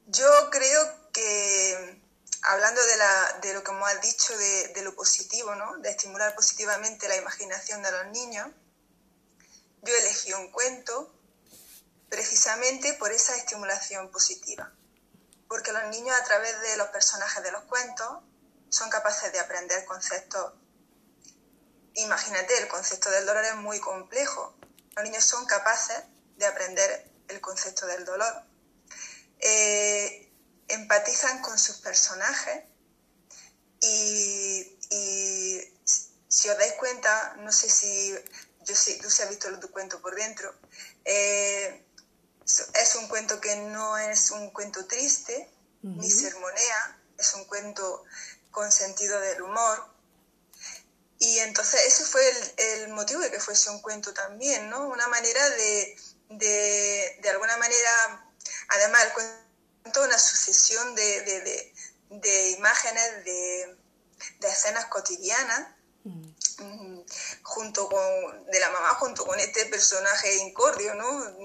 [0.08, 0.80] Yo creo
[1.12, 2.00] que,
[2.42, 5.76] hablando de, la, de lo que hemos dicho de, de, lo positivo, ¿no?
[5.78, 8.48] de estimular positivamente la imaginación de los niños,
[9.84, 11.14] yo elegí un cuento
[12.08, 14.72] precisamente por esa estimulación positiva.
[15.48, 18.08] Porque los niños a través de los personajes de los cuentos
[18.68, 20.54] son capaces de aprender conceptos.
[21.94, 24.56] Imagínate, el concepto del dolor es muy complejo.
[24.96, 26.02] Los niños son capaces
[26.36, 28.44] de aprender el concepto del dolor
[29.44, 30.32] eh,
[30.68, 32.64] empatizan con sus personajes
[33.82, 34.78] y,
[36.28, 38.14] si os dais cuenta, no sé si
[38.64, 40.54] yo sé, tú se has visto tu cuento por dentro,
[41.04, 41.84] eh,
[42.44, 45.50] es un cuento que no es un cuento triste,
[45.82, 48.04] ni sermonea, es un cuento
[48.50, 49.86] con sentido del humor.
[51.18, 52.22] Y entonces ese fue
[52.56, 54.88] el, motivo de que fuese un cuento también, ¿no?
[54.88, 55.96] Una manera de,
[56.30, 58.24] de, de alguna manera
[58.68, 61.72] Además, el cuento una sucesión de,
[62.56, 63.76] imágenes, de,
[64.40, 65.68] escenas cotidianas,
[66.04, 66.93] mm,
[67.42, 71.36] junto con, de la mamá junto con este personaje incordio, ¿no?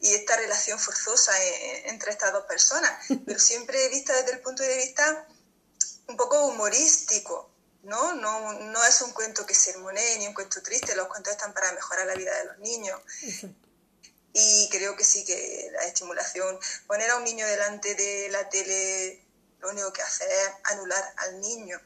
[0.00, 1.32] Y esta relación forzosa
[1.84, 5.26] entre estas dos personas, pero siempre vista desde el punto de vista
[6.06, 7.50] un poco humorístico,
[7.82, 8.14] ¿no?
[8.14, 11.72] No, no es un cuento que sermonee ni un cuento triste, los cuentos están para
[11.72, 13.00] mejorar la vida de los niños.
[14.32, 19.24] Y creo que sí que la estimulación, poner a un niño delante de la tele,
[19.58, 21.80] lo único que hace es anular al niño.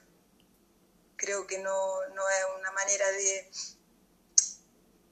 [1.16, 3.50] Creo que no, no es una manera de,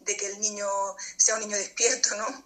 [0.00, 0.68] de que el niño
[1.16, 2.44] sea un niño despierto, ¿no?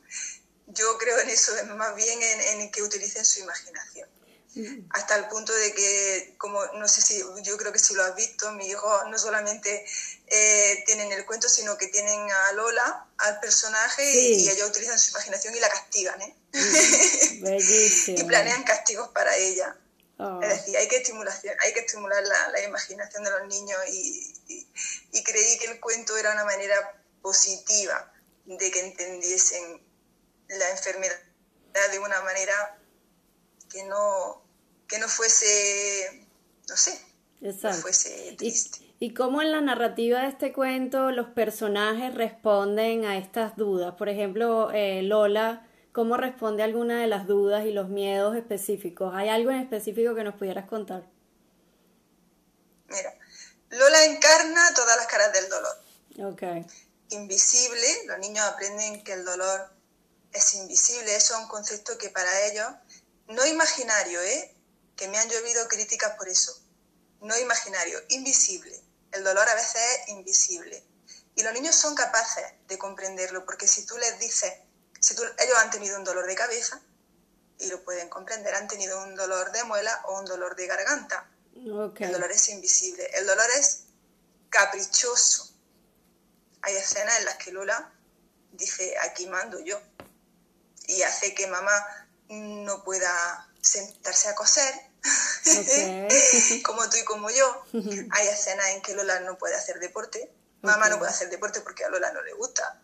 [0.69, 4.09] Yo creo en eso, más bien en, en que utilicen su imaginación
[4.91, 8.17] hasta el punto de que, como no sé si, yo creo que si lo has
[8.17, 9.85] visto, mi hijo no solamente
[10.27, 15.11] eh, tienen el cuento, sino que tienen a Lola, al personaje, y, ellos utilizan su
[15.11, 16.35] imaginación y la castigan, ¿eh?
[18.07, 19.77] y planean castigos para ella.
[20.19, 20.41] Oh.
[20.43, 24.35] Es decir, hay que, estimulación, hay que estimular la, imaginación de los niños y,
[25.13, 28.13] y creí que el cuento era una manera positiva
[28.47, 29.83] de que entendiesen
[30.49, 31.19] la enfermedad
[31.93, 32.79] de una manera
[33.71, 34.43] que no,
[34.89, 36.27] que no fuese,
[36.69, 36.99] no sé,
[37.41, 38.79] no fuese triste.
[38.99, 43.95] ¿Y, cómo en la narrativa de este cuento los personajes responden a estas dudas?
[43.97, 45.66] Por ejemplo, eh, Lola,
[45.97, 49.15] ¿cómo responde alguna de las dudas y los miedos específicos?
[49.15, 51.05] ¿Hay algo en específico que nos pudieras contar?
[52.89, 53.15] Mira,
[53.71, 56.35] Lola encarna todas las caras del dolor.
[56.35, 56.67] Okay.
[57.09, 59.71] Invisible, los niños aprenden que el dolor
[60.35, 62.67] es invisible, eso es un concepto que para ellos,
[63.29, 64.55] no imaginario, ¿eh?
[64.97, 66.61] que me han llovido críticas por eso.
[67.23, 68.79] No imaginario, invisible.
[69.13, 70.85] El dolor a veces es invisible.
[71.37, 74.53] Y los niños son capaces de comprenderlo, porque si tú les dices,
[75.07, 76.81] si tú, ellos han tenido un dolor de cabeza,
[77.61, 81.31] y lo pueden comprender, han tenido un dolor de muela o un dolor de garganta.
[81.55, 83.09] El dolor es invisible.
[83.15, 83.85] El dolor es
[84.51, 85.49] caprichoso.
[86.63, 87.93] Hay escenas en las que Lola
[88.51, 89.81] dice, aquí mando yo,
[90.89, 94.75] y hace que mamá no pueda sentarse a coser,
[96.65, 97.65] como tú y como yo.
[98.11, 101.85] Hay escenas en que Lola no puede hacer deporte, mamá no puede hacer deporte porque
[101.85, 102.83] a Lola no le gusta.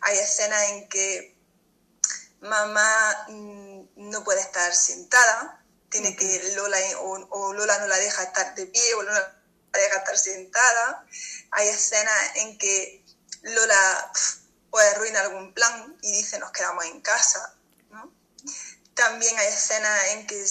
[0.00, 1.39] Hay escenas en que
[2.40, 8.54] mamá mm, no puede estar sentada, tiene que Lola o, Lola no la deja estar
[8.54, 9.36] de pie o Lola
[9.72, 11.06] la deja estar sentada.
[11.52, 13.04] Hay escenas en que
[13.42, 14.12] Lola
[14.70, 17.54] puede arruinar algún plan y dice nos quedamos en casa.
[18.94, 20.44] También hay escenas en que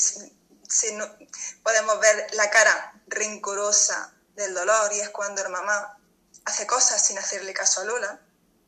[1.64, 5.98] podemos ver la cara rencorosa del dolor y es cuando la mamá
[6.46, 8.22] hace cosas sin hacerle caso a Lola.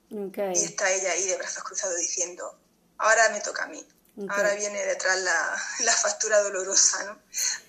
[0.10, 2.61] Y está ella ahí de brazos cruzados diciendo,
[3.02, 3.86] ahora me toca a mí.
[4.30, 7.18] Ahora viene detrás la, la, factura dolorosa, ¿no?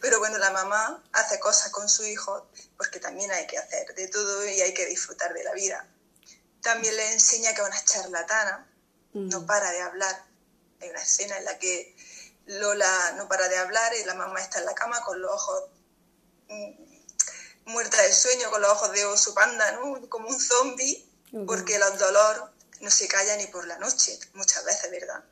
[0.01, 4.09] Pero bueno, la mamá hace cosas con su hijo porque también hay que hacer de
[4.09, 5.87] todo y hay que disfrutar de la vida.
[6.61, 8.67] También le enseña que es una charlatana,
[9.15, 9.47] no mm.
[9.47, 10.25] para de hablar.
[10.81, 11.97] Hay una escena en la que
[12.47, 15.65] Lola no para de hablar y la mamá está en la cama con los ojos
[16.49, 16.71] mm,
[17.67, 20.09] muerta del sueño, con los ojos de oso panda, ¿no?
[20.09, 21.09] Como un zombie,
[21.47, 22.52] porque el dolor
[22.83, 25.25] no se calla ni por la noche, muchas veces, ¿verdad?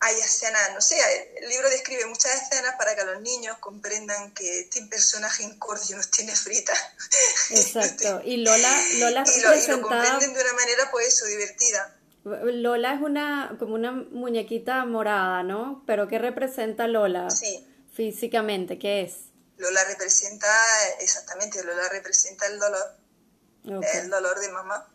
[0.00, 0.96] Hay escenas, no sé,
[1.36, 6.10] el libro describe muchas escenas para que los niños comprendan que este personaje incordio nos
[6.10, 6.78] tiene fritas.
[7.50, 11.96] Exacto, y Lola, Lola y lo, y lo comprenden de una manera, pues eso, divertida.
[12.24, 15.84] Lola es una como una muñequita morada, ¿no?
[15.86, 17.66] Pero ¿qué representa Lola sí.
[17.92, 18.78] físicamente?
[18.78, 19.28] ¿Qué es?
[19.58, 20.48] Lola representa,
[21.00, 22.96] exactamente, Lola representa el dolor.
[23.64, 24.93] El dolor de mamá.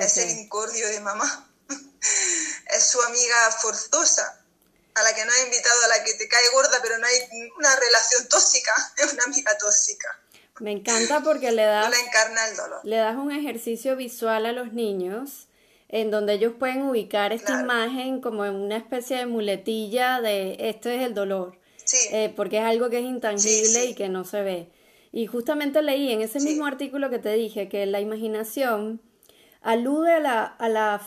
[0.00, 1.50] Es el incordio de mamá.
[2.76, 4.40] es su amiga forzosa,
[4.94, 7.48] a la que no ha invitado, a la que te cae gorda, pero no hay
[7.56, 8.72] una relación tóxica.
[8.96, 10.20] Es una amiga tóxica.
[10.60, 11.84] Me encanta porque le das...
[11.84, 12.80] Lola encarna el dolor.
[12.82, 15.48] Le das un ejercicio visual a los niños
[15.88, 20.90] en donde ellos pueden ubicar esta imagen como en una especie de muletilla de esto
[20.90, 21.58] es el dolor,
[22.12, 24.68] eh, porque es algo que es intangible y que no se ve.
[25.12, 29.00] Y justamente leí en ese mismo artículo que te dije que la imaginación
[29.62, 31.00] alude a la, a la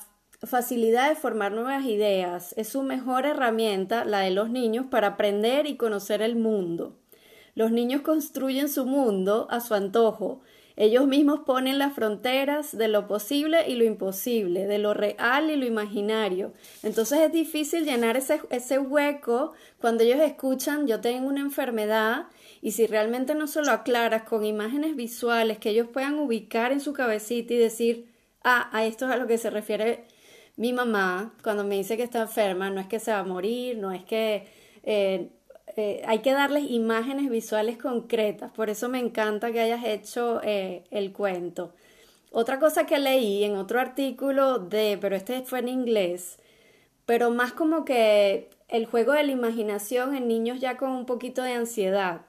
[0.44, 5.68] facilidad de formar nuevas ideas, es su mejor herramienta, la de los niños, para aprender
[5.68, 6.98] y conocer el mundo.
[7.54, 10.42] Los niños construyen su mundo a su antojo,
[10.78, 15.56] ellos mismos ponen las fronteras de lo posible y lo imposible, de lo real y
[15.56, 16.54] lo imaginario.
[16.82, 22.28] Entonces es difícil llenar ese, ese hueco cuando ellos escuchan yo tengo una enfermedad
[22.62, 26.80] y si realmente no se lo aclaras con imágenes visuales que ellos puedan ubicar en
[26.80, 28.11] su cabecita y decir,
[28.44, 30.06] ah, a esto es a lo que se refiere
[30.58, 33.78] mi mamá cuando me dice que está enferma, no es que se va a morir,
[33.78, 34.48] no es que...
[34.84, 35.30] Eh,
[35.78, 40.84] eh, hay que darles imágenes visuales concretas, por eso me encanta que hayas hecho eh,
[40.92, 41.74] el cuento.
[42.32, 46.40] Otra cosa que leí en otro artículo de, pero este fue en inglés,
[47.06, 51.42] pero más como que el juego de la imaginación en niños ya con un poquito
[51.44, 52.22] de ansiedad.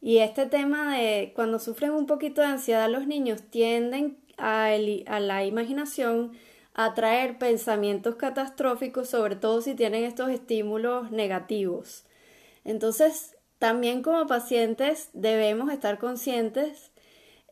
[0.00, 5.44] Y este tema de cuando sufren un poquito de ansiedad los niños tienden a, la
[5.44, 6.32] imaginación
[6.74, 12.04] a traer pensamientos catastróficos, sobre todo si tienen estos estímulos negativos.
[12.64, 16.90] Entonces, también como pacientes debemos estar conscientes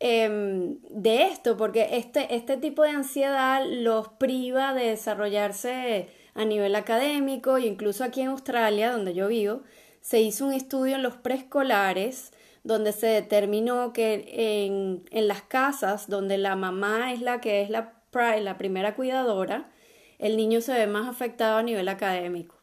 [0.01, 6.75] em, de esto, porque este, este tipo de ansiedad los priva de desarrollarse a nivel
[6.75, 9.63] académico e incluso aquí en Australia, donde yo vivo,
[10.01, 12.33] se hizo un estudio en los preescolares
[12.65, 17.71] donde se determinó que en, en, las casas donde la mamá es la que es
[17.71, 19.71] la, la primera cuidadora,
[20.19, 22.57] el niño se ve más afectado a nivel académico.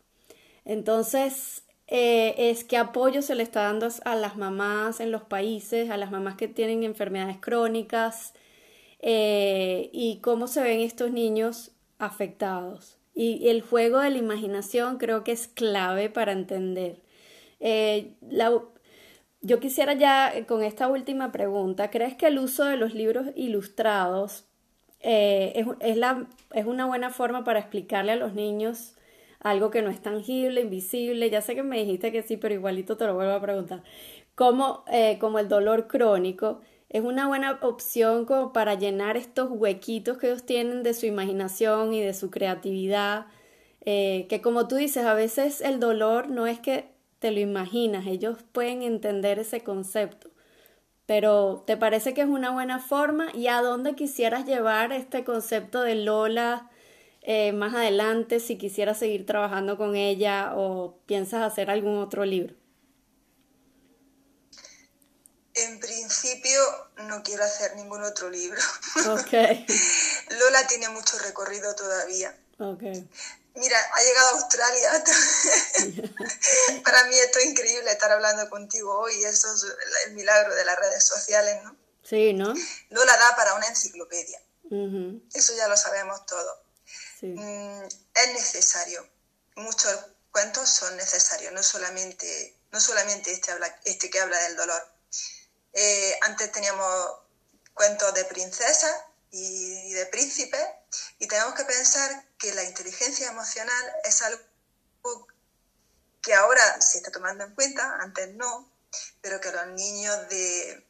[0.66, 5.90] Entonces, eh, es qué apoyo se le está dando a las mamás en los países,
[5.90, 8.34] a las mamás que tienen enfermedades crónicas
[9.00, 12.98] eh, y cómo se ven estos niños afectados.
[13.16, 17.02] Y el juego de la imaginación creo que es clave para entender.
[17.60, 18.14] Eh,
[19.48, 24.46] yo quisiera ya con esta última pregunta, ¿crees que el uso de los libros ilustrados
[25.00, 28.98] es, la, es una buena forma para explicarle a los niños
[29.40, 31.30] algo que no es tangible, invisible.
[31.30, 33.84] Ya sé que me dijiste que sí, pero igualito te lo vuelvo a preguntar.
[34.36, 40.18] Como, eh, como el dolor crónico es una buena opción como para llenar estos huequitos
[40.18, 43.28] que ellos tienen de su imaginación y de su creatividad.
[43.86, 46.90] Eh, que como tú dices, a veces el dolor no es que
[47.20, 50.30] te lo imaginas, ellos pueden entender ese concepto.
[51.06, 53.32] Pero ¿te parece que es una buena forma?
[53.34, 56.70] ¿Y a dónde quisieras llevar este concepto de Lola?
[57.22, 62.56] Eh, más adelante si quisieras seguir trabajando con ella o piensas hacer algún otro libro?
[65.56, 66.60] En principio principio
[67.10, 68.60] no quiero hacer ningún otro libro.
[70.40, 72.34] Lola tiene mucho recorrido todavía.
[73.58, 75.04] Mira, ha llegado a Australia.
[76.84, 79.24] Para mí esto es increíble estar hablando contigo hoy.
[79.24, 79.66] Eso es
[80.06, 81.76] el milagro de las redes sociales, ¿no?
[82.04, 82.54] Sí, ¿no?
[82.92, 84.40] Lola da para una enciclopedia.
[85.34, 86.62] Eso ya lo sabemos todo.
[87.22, 87.84] Mm,
[88.14, 89.10] es necesario.
[89.56, 94.88] Muchos cuentos son necesarios, no solamente, no solamente este, habla, este que habla del dolor.
[95.74, 97.12] Eh, antes teníamos
[97.74, 98.94] cuentos de princesas
[99.32, 100.66] y de príncipes
[101.20, 104.40] y tenemos que pensar que la inteligencia emocional es algo
[106.22, 108.70] que ahora se está tomando en cuenta, antes no,
[109.22, 110.86] pero que los niños de,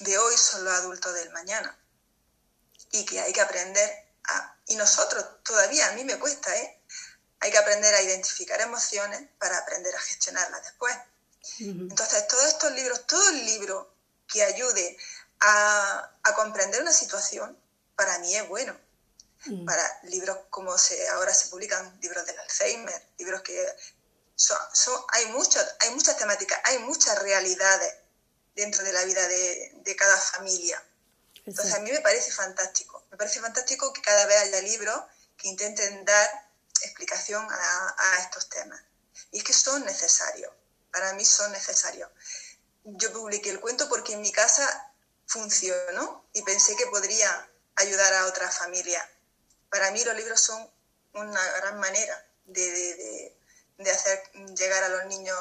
[0.00, 1.78] de hoy son los adultos del mañana
[2.90, 3.90] y que hay que aprender
[4.24, 6.82] a, y nosotros todavía, a mí me cuesta, ¿eh?
[7.40, 10.94] hay que aprender a identificar emociones para aprender a gestionarlas después.
[11.58, 13.92] Entonces, todos estos libros, todo el libro
[14.28, 14.96] que ayude
[15.40, 17.58] a, a comprender una situación,
[17.96, 18.76] para mí es bueno.
[19.46, 19.64] Mm.
[19.64, 23.66] Para libros como se, ahora se publican, libros del Alzheimer, libros que
[24.36, 24.58] son,
[25.08, 27.94] hay, muchos, hay muchas temáticas, hay muchas realidades
[28.54, 30.82] dentro de la vida de, de cada familia.
[31.44, 35.02] Entonces a mí me parece fantástico, me parece fantástico que cada vez haya libros
[35.36, 36.48] que intenten dar
[36.82, 38.80] explicación a, a estos temas.
[39.32, 40.52] Y es que son necesarios,
[40.92, 42.08] para mí son necesarios.
[42.84, 44.92] Yo publiqué el cuento porque en mi casa
[45.26, 49.08] funcionó y pensé que podría ayudar a otra familia.
[49.70, 50.70] Para mí los libros son
[51.14, 53.36] una gran manera de, de,
[53.78, 54.22] de hacer
[54.56, 55.38] llegar a los niños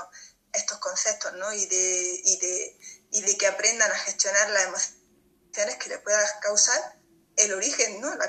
[0.54, 1.54] estos conceptos ¿no?
[1.54, 2.80] y, de, y, de,
[3.12, 7.00] y de que aprendan a gestionar las emociones que les pueda causar
[7.38, 8.14] el origen, ¿no?
[8.16, 8.28] la,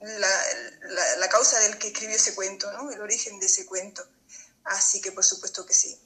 [0.00, 2.90] la, la, causa del que escribió ese cuento, ¿no?
[2.90, 4.06] el origen de ese cuento.
[4.64, 6.00] Así que por supuesto que sí.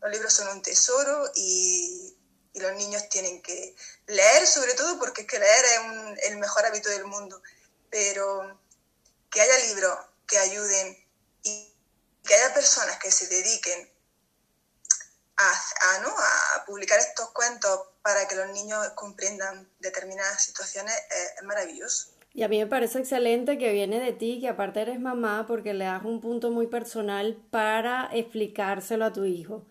[0.00, 2.17] Los libros son un tesoro y,
[2.58, 3.74] y los niños tienen que
[4.06, 7.40] leer sobre todo porque es que leer es el mejor hábito del mundo,
[7.90, 8.60] pero
[9.30, 9.96] que haya libros
[10.26, 11.06] que ayuden
[11.42, 11.72] y
[12.24, 13.90] que haya personas que se dediquen
[15.36, 16.08] a, ¿no?
[16.08, 20.94] a publicar estos cuentos para que los niños comprendan determinadas situaciones
[21.36, 22.08] es, maravilloso.
[22.34, 25.74] Y a mí me parece excelente que viene de ti, que aparte eres mamá, porque
[25.74, 29.66] le das un punto muy personal para explicárselo a tu hijo.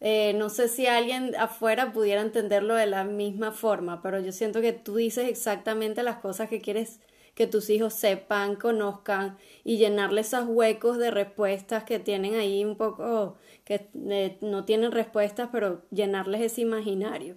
[0.00, 4.60] Eh, no sé si alguien afuera pudiera entenderlo de la misma forma, pero yo siento
[4.60, 7.00] que tú dices exactamente las cosas que quieres
[7.34, 12.76] que tus hijos sepan, conozcan y llenarle esos huecos de respuestas que tienen ahí un
[12.76, 17.36] poco, que eh, no tienen respuestas, pero llenarles ese imaginario.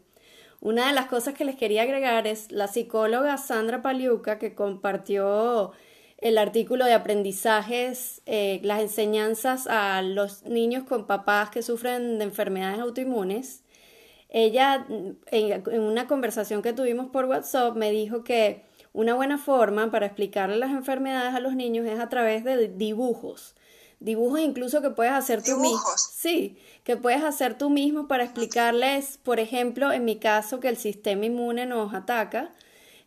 [0.62, 5.72] Una de las cosas que les quería agregar es la psicóloga Sandra Paliuca que compartió
[6.22, 12.26] el artículo de aprendizajes, eh, las enseñanzas a los niños con papás que sufren de
[12.26, 13.64] enfermedades autoinmunes.
[14.28, 14.86] Ella,
[15.32, 20.58] en, una conversación que tuvimos por WhatsApp, me dijo que una buena forma para explicarle
[20.58, 23.56] las enfermedades a los niños es a través de dibujos.
[24.02, 25.82] Dibujos incluso que puedes hacer tú mismo.
[26.14, 30.78] Sí, que puedes hacer tú mismo para explicarles, por ejemplo, en mi caso, que el
[30.78, 32.54] sistema inmune nos ataca.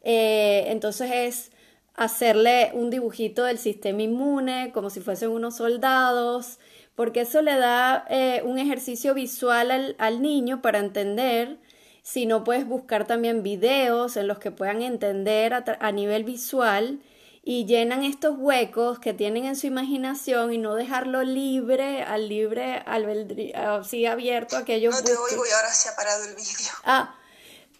[0.02, 1.51] Eh, entonces es
[1.94, 6.58] hacerle un dibujito del sistema inmune, como si fuesen unos soldados,
[6.94, 11.58] porque eso le da eh, un ejercicio visual al, niño para entender.
[12.02, 17.00] Si no puedes buscar también videos en los que puedan entender a, nivel visual
[17.44, 22.82] y llenan estos huecos que tienen en su imaginación y no dejarlo libre, al libre
[22.86, 24.90] albedrío, así abierto aquello.
[24.90, 26.72] No te oigo y ahora se ha parado el vídeo.
[26.84, 27.14] Ah,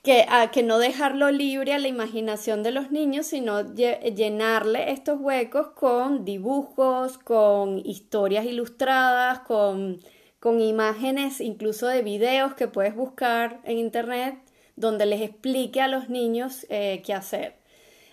[0.02, 5.20] que, a, que no dejarlo libre a la imaginación de los niños, sino llenarle estos
[5.20, 10.00] huecos con dibujos, con historias ilustradas, con,
[10.40, 14.38] con imágenes incluso de videos que puedes buscar en internet
[14.74, 17.54] donde les explique a los niños eh, qué hacer.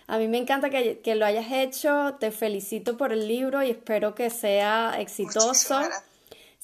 [0.06, 3.70] A mí me encanta que, que, lo hayas hecho, te felicito por el libro y
[3.70, 5.82] espero que sea exitoso.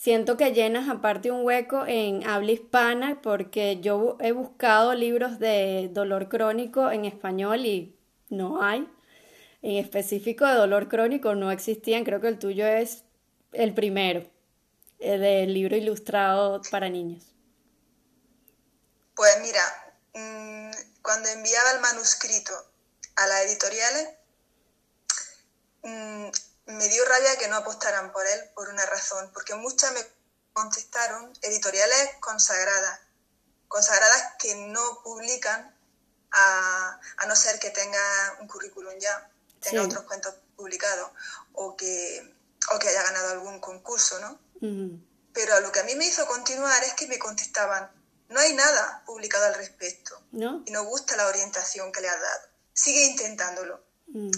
[0.06, 5.90] Siento que llenas aparte un hueco en habla hispana porque yo he buscado libros de
[5.92, 7.98] dolor crónico en español y
[8.30, 8.88] no hay.
[9.64, 12.04] En específico de dolor crónico no existían.
[12.04, 13.04] Creo que el tuyo es
[13.52, 14.30] el primero,
[15.00, 17.24] el del libro ilustrado para niños.
[19.16, 22.54] Pues mira, mm, cuando enviaba el manuscrito
[23.16, 24.10] a las editoriales,
[25.82, 26.30] mm,
[26.66, 30.06] me dio rabia que no apostaran por él por una razón, porque muchas me
[30.54, 33.00] contestaron editoriales consagradas,
[33.68, 35.76] consagradas que no publican
[36.32, 41.12] a, no ser que tenga un currículum ya, tenga otros cuentos publicados
[41.54, 42.36] o que,
[42.74, 44.40] o que haya ganado algún concurso, ¿no?
[45.34, 47.92] Pero lo que a mí me hizo continuar es que me contestaban
[48.30, 50.22] no hay nada publicado al respecto.
[50.32, 50.64] ¿No?
[50.66, 52.48] Y nos gusta la orientación que le has dado.
[52.74, 53.84] Sigue intentándolo.
[54.08, 54.32] Mm.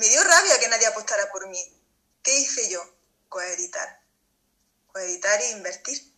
[0.00, 1.62] Me dio rabia que nadie apostara por mí.
[2.22, 2.82] ¿Qué hice yo?
[3.28, 4.00] Coeditar.
[4.86, 6.14] Coeditar e invertir.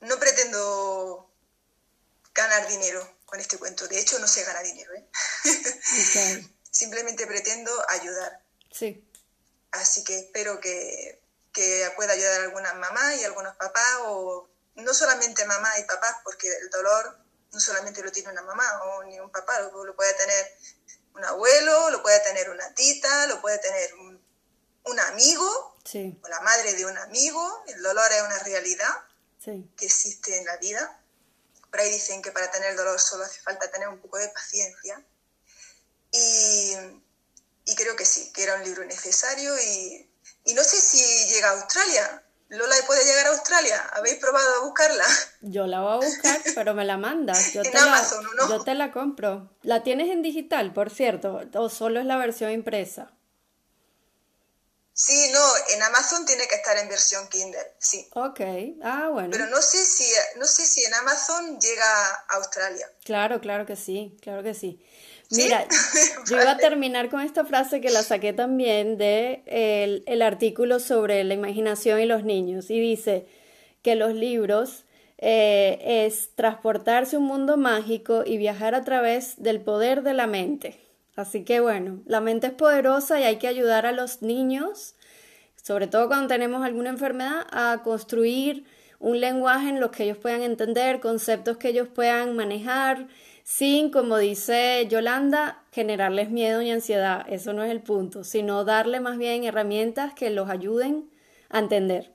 [0.00, 1.32] No pretendo
[2.34, 3.86] ganar dinero con este cuento.
[3.86, 4.92] De hecho, no sé ganar dinero.
[4.92, 5.08] ¿eh?
[6.72, 8.42] Simplemente pretendo ayudar.
[8.72, 9.08] Sí.
[9.70, 14.92] Así que espero que, que pueda ayudar a algunas mamás y algunos papás, o no
[14.92, 17.20] solamente mamás y papás, porque el dolor
[17.52, 20.58] no solamente lo tiene una mamá o ni un papá, lo, puede tener
[21.16, 24.22] un abuelo, lo puede tener una tita, lo puede tener un,
[24.84, 26.18] un amigo, sí.
[26.22, 27.64] o la madre de un amigo.
[27.68, 28.94] El dolor es una realidad
[29.42, 29.68] sí.
[29.76, 31.00] que existe en la vida.
[31.70, 35.02] Por ahí dicen que para tener dolor solo hace falta tener un poco de paciencia.
[36.12, 36.74] Y,
[37.64, 40.10] y creo que sí, que era un libro necesario y,
[40.44, 42.25] y no sé si llega a Australia.
[42.48, 43.90] Lola puede llegar a Australia.
[43.94, 45.04] ¿Habéis probado a buscarla?
[45.40, 47.52] Yo la voy a buscar, pero me la mandas.
[47.52, 48.48] Yo en te Amazon, la, ¿no?
[48.48, 49.50] Yo te la compro.
[49.62, 51.40] ¿La tienes en digital, por cierto?
[51.54, 53.12] ¿O solo es la versión impresa?
[54.98, 55.40] Sí, no,
[55.74, 58.08] en Amazon tiene que estar en versión Kindle, sí.
[58.14, 58.40] Ok,
[58.82, 59.28] ah, bueno.
[59.30, 62.90] Pero no sé si, no sé si en Amazon llega a Australia.
[63.04, 64.82] Claro, claro que sí, claro que sí.
[65.30, 65.66] Mira,
[66.30, 70.78] yo iba a terminar con esta frase que la saqué también de el, el, artículo
[70.78, 73.26] sobre la imaginación y los niños y dice
[73.82, 74.84] que los libros
[75.18, 80.26] eh, es transportarse a un mundo mágico y viajar a través del poder de la
[80.26, 80.78] mente.
[81.16, 84.94] Así que bueno, la mente es poderosa y hay que ayudar a los niños,
[85.62, 88.64] sobre todo cuando tenemos alguna enfermedad, a construir
[88.98, 93.08] un lenguaje en los que ellos puedan entender, conceptos que ellos puedan manejar,
[93.42, 97.24] sin, como dice Yolanda, generarles miedo y ansiedad.
[97.28, 101.08] Eso no es el punto, sino darle más bien herramientas que los ayuden
[101.50, 102.12] a entender.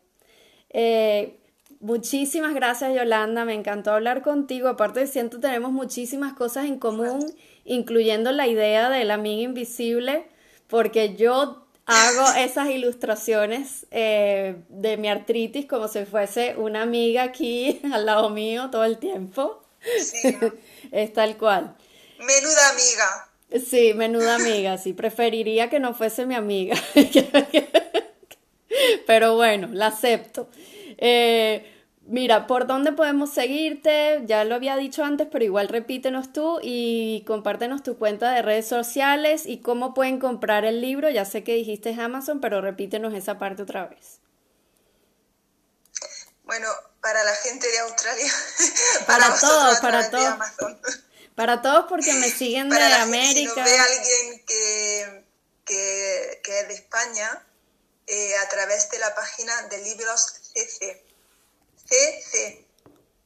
[0.69, 1.39] Eh,
[1.79, 4.67] muchísimas gracias Yolanda, me encantó hablar contigo.
[4.67, 7.25] Aparte siento tenemos muchísimas cosas en común,
[7.63, 10.25] incluyendo la idea de la amiga invisible,
[10.67, 17.81] porque yo hago esas ilustraciones eh, de mi artritis como si fuese una amiga aquí
[17.93, 19.63] al lado mío todo el tiempo.
[19.99, 20.37] Sí.
[20.91, 21.75] es tal cual.
[22.19, 23.27] Menuda amiga.
[23.69, 24.93] Sí, menuda amiga, sí.
[24.93, 26.75] Preferiría que no fuese mi amiga.
[29.07, 30.49] Pero bueno, la acepto.
[30.97, 34.21] Eh, mira, ¿por dónde podemos seguirte?
[34.25, 38.67] Ya lo había dicho antes, pero igual repítenos tú y compártenos tu cuenta de redes
[38.67, 41.09] sociales y cómo pueden comprar el libro.
[41.09, 44.19] Ya sé que dijiste Amazon, pero repítenos esa parte otra vez.
[46.43, 46.67] Bueno,
[47.01, 48.31] para la gente de Australia.
[49.07, 50.35] Para, para todos, para todos.
[51.35, 53.53] Para todos porque me siguen de América.
[53.53, 55.25] Si nos ve alguien que,
[55.65, 57.47] que, que, es de España,
[58.05, 61.03] eh, a través de la página de libros CC.
[61.91, 62.65] CC.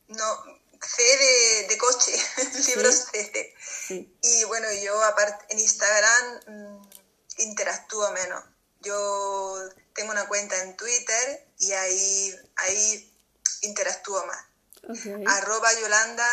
[0.07, 0.43] No,
[0.82, 2.11] C de, de coche,
[2.68, 3.55] libros CC.
[3.59, 4.18] Sí.
[4.22, 6.89] Y bueno, yo aparte en Instagram mmm,
[7.38, 8.43] interactúo menos.
[8.82, 13.13] Yo tengo una cuenta en Twitter y ahí, ahí
[13.61, 14.45] interactúo más.
[14.84, 15.24] Okay.
[15.26, 16.28] Arroba Yolanda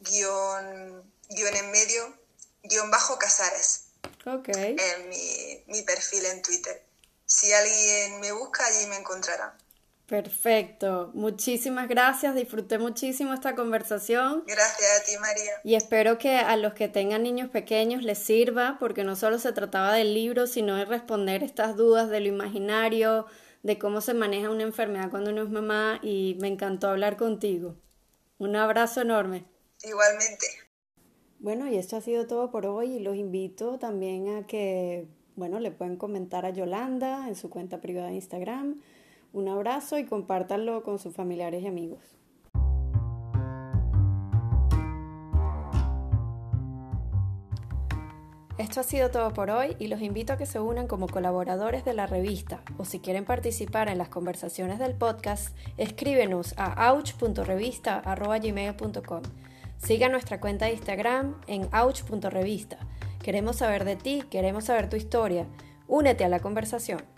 [0.00, 2.18] guion, guion en medio
[2.62, 3.86] guion bajo Casares.
[4.26, 4.76] Okay.
[4.78, 6.84] En mi, mi perfil en Twitter.
[7.26, 9.56] Si alguien me busca, allí me encontrará.
[10.06, 11.10] Perfecto.
[11.14, 12.34] Muchísimas gracias.
[12.34, 14.44] Disfruté muchísimo esta conversación.
[14.46, 15.52] Gracias a ti, María.
[15.64, 19.52] Y espero que a los que tengan niños pequeños les sirva, porque no solo se
[19.52, 23.24] trataba del libro, sino de responder estas dudas de lo imaginario,
[23.62, 26.00] de cómo se maneja una enfermedad cuando uno es mamá.
[26.02, 27.76] Y me encantó hablar contigo.
[28.36, 29.46] Un abrazo enorme.
[29.82, 30.46] Igualmente.
[31.38, 32.96] Bueno, y esto ha sido todo por hoy.
[32.96, 37.80] Y los invito también a que, bueno, le pueden comentar a Yolanda en su cuenta
[37.80, 38.82] privada de Instagram.
[39.34, 41.98] Un abrazo y compártanlo con sus familiares y amigos.
[48.58, 51.84] Esto ha sido todo por hoy y los invito a que se unan como colaboradores
[51.84, 59.22] de la revista o si quieren participar en las conversaciones del podcast, escríbenos a ouch.revista.gmail.com.
[59.78, 62.78] Siga nuestra cuenta de Instagram en ouch.revista.
[63.20, 65.48] Queremos saber de ti, queremos saber tu historia.
[65.88, 67.13] Únete a la conversación.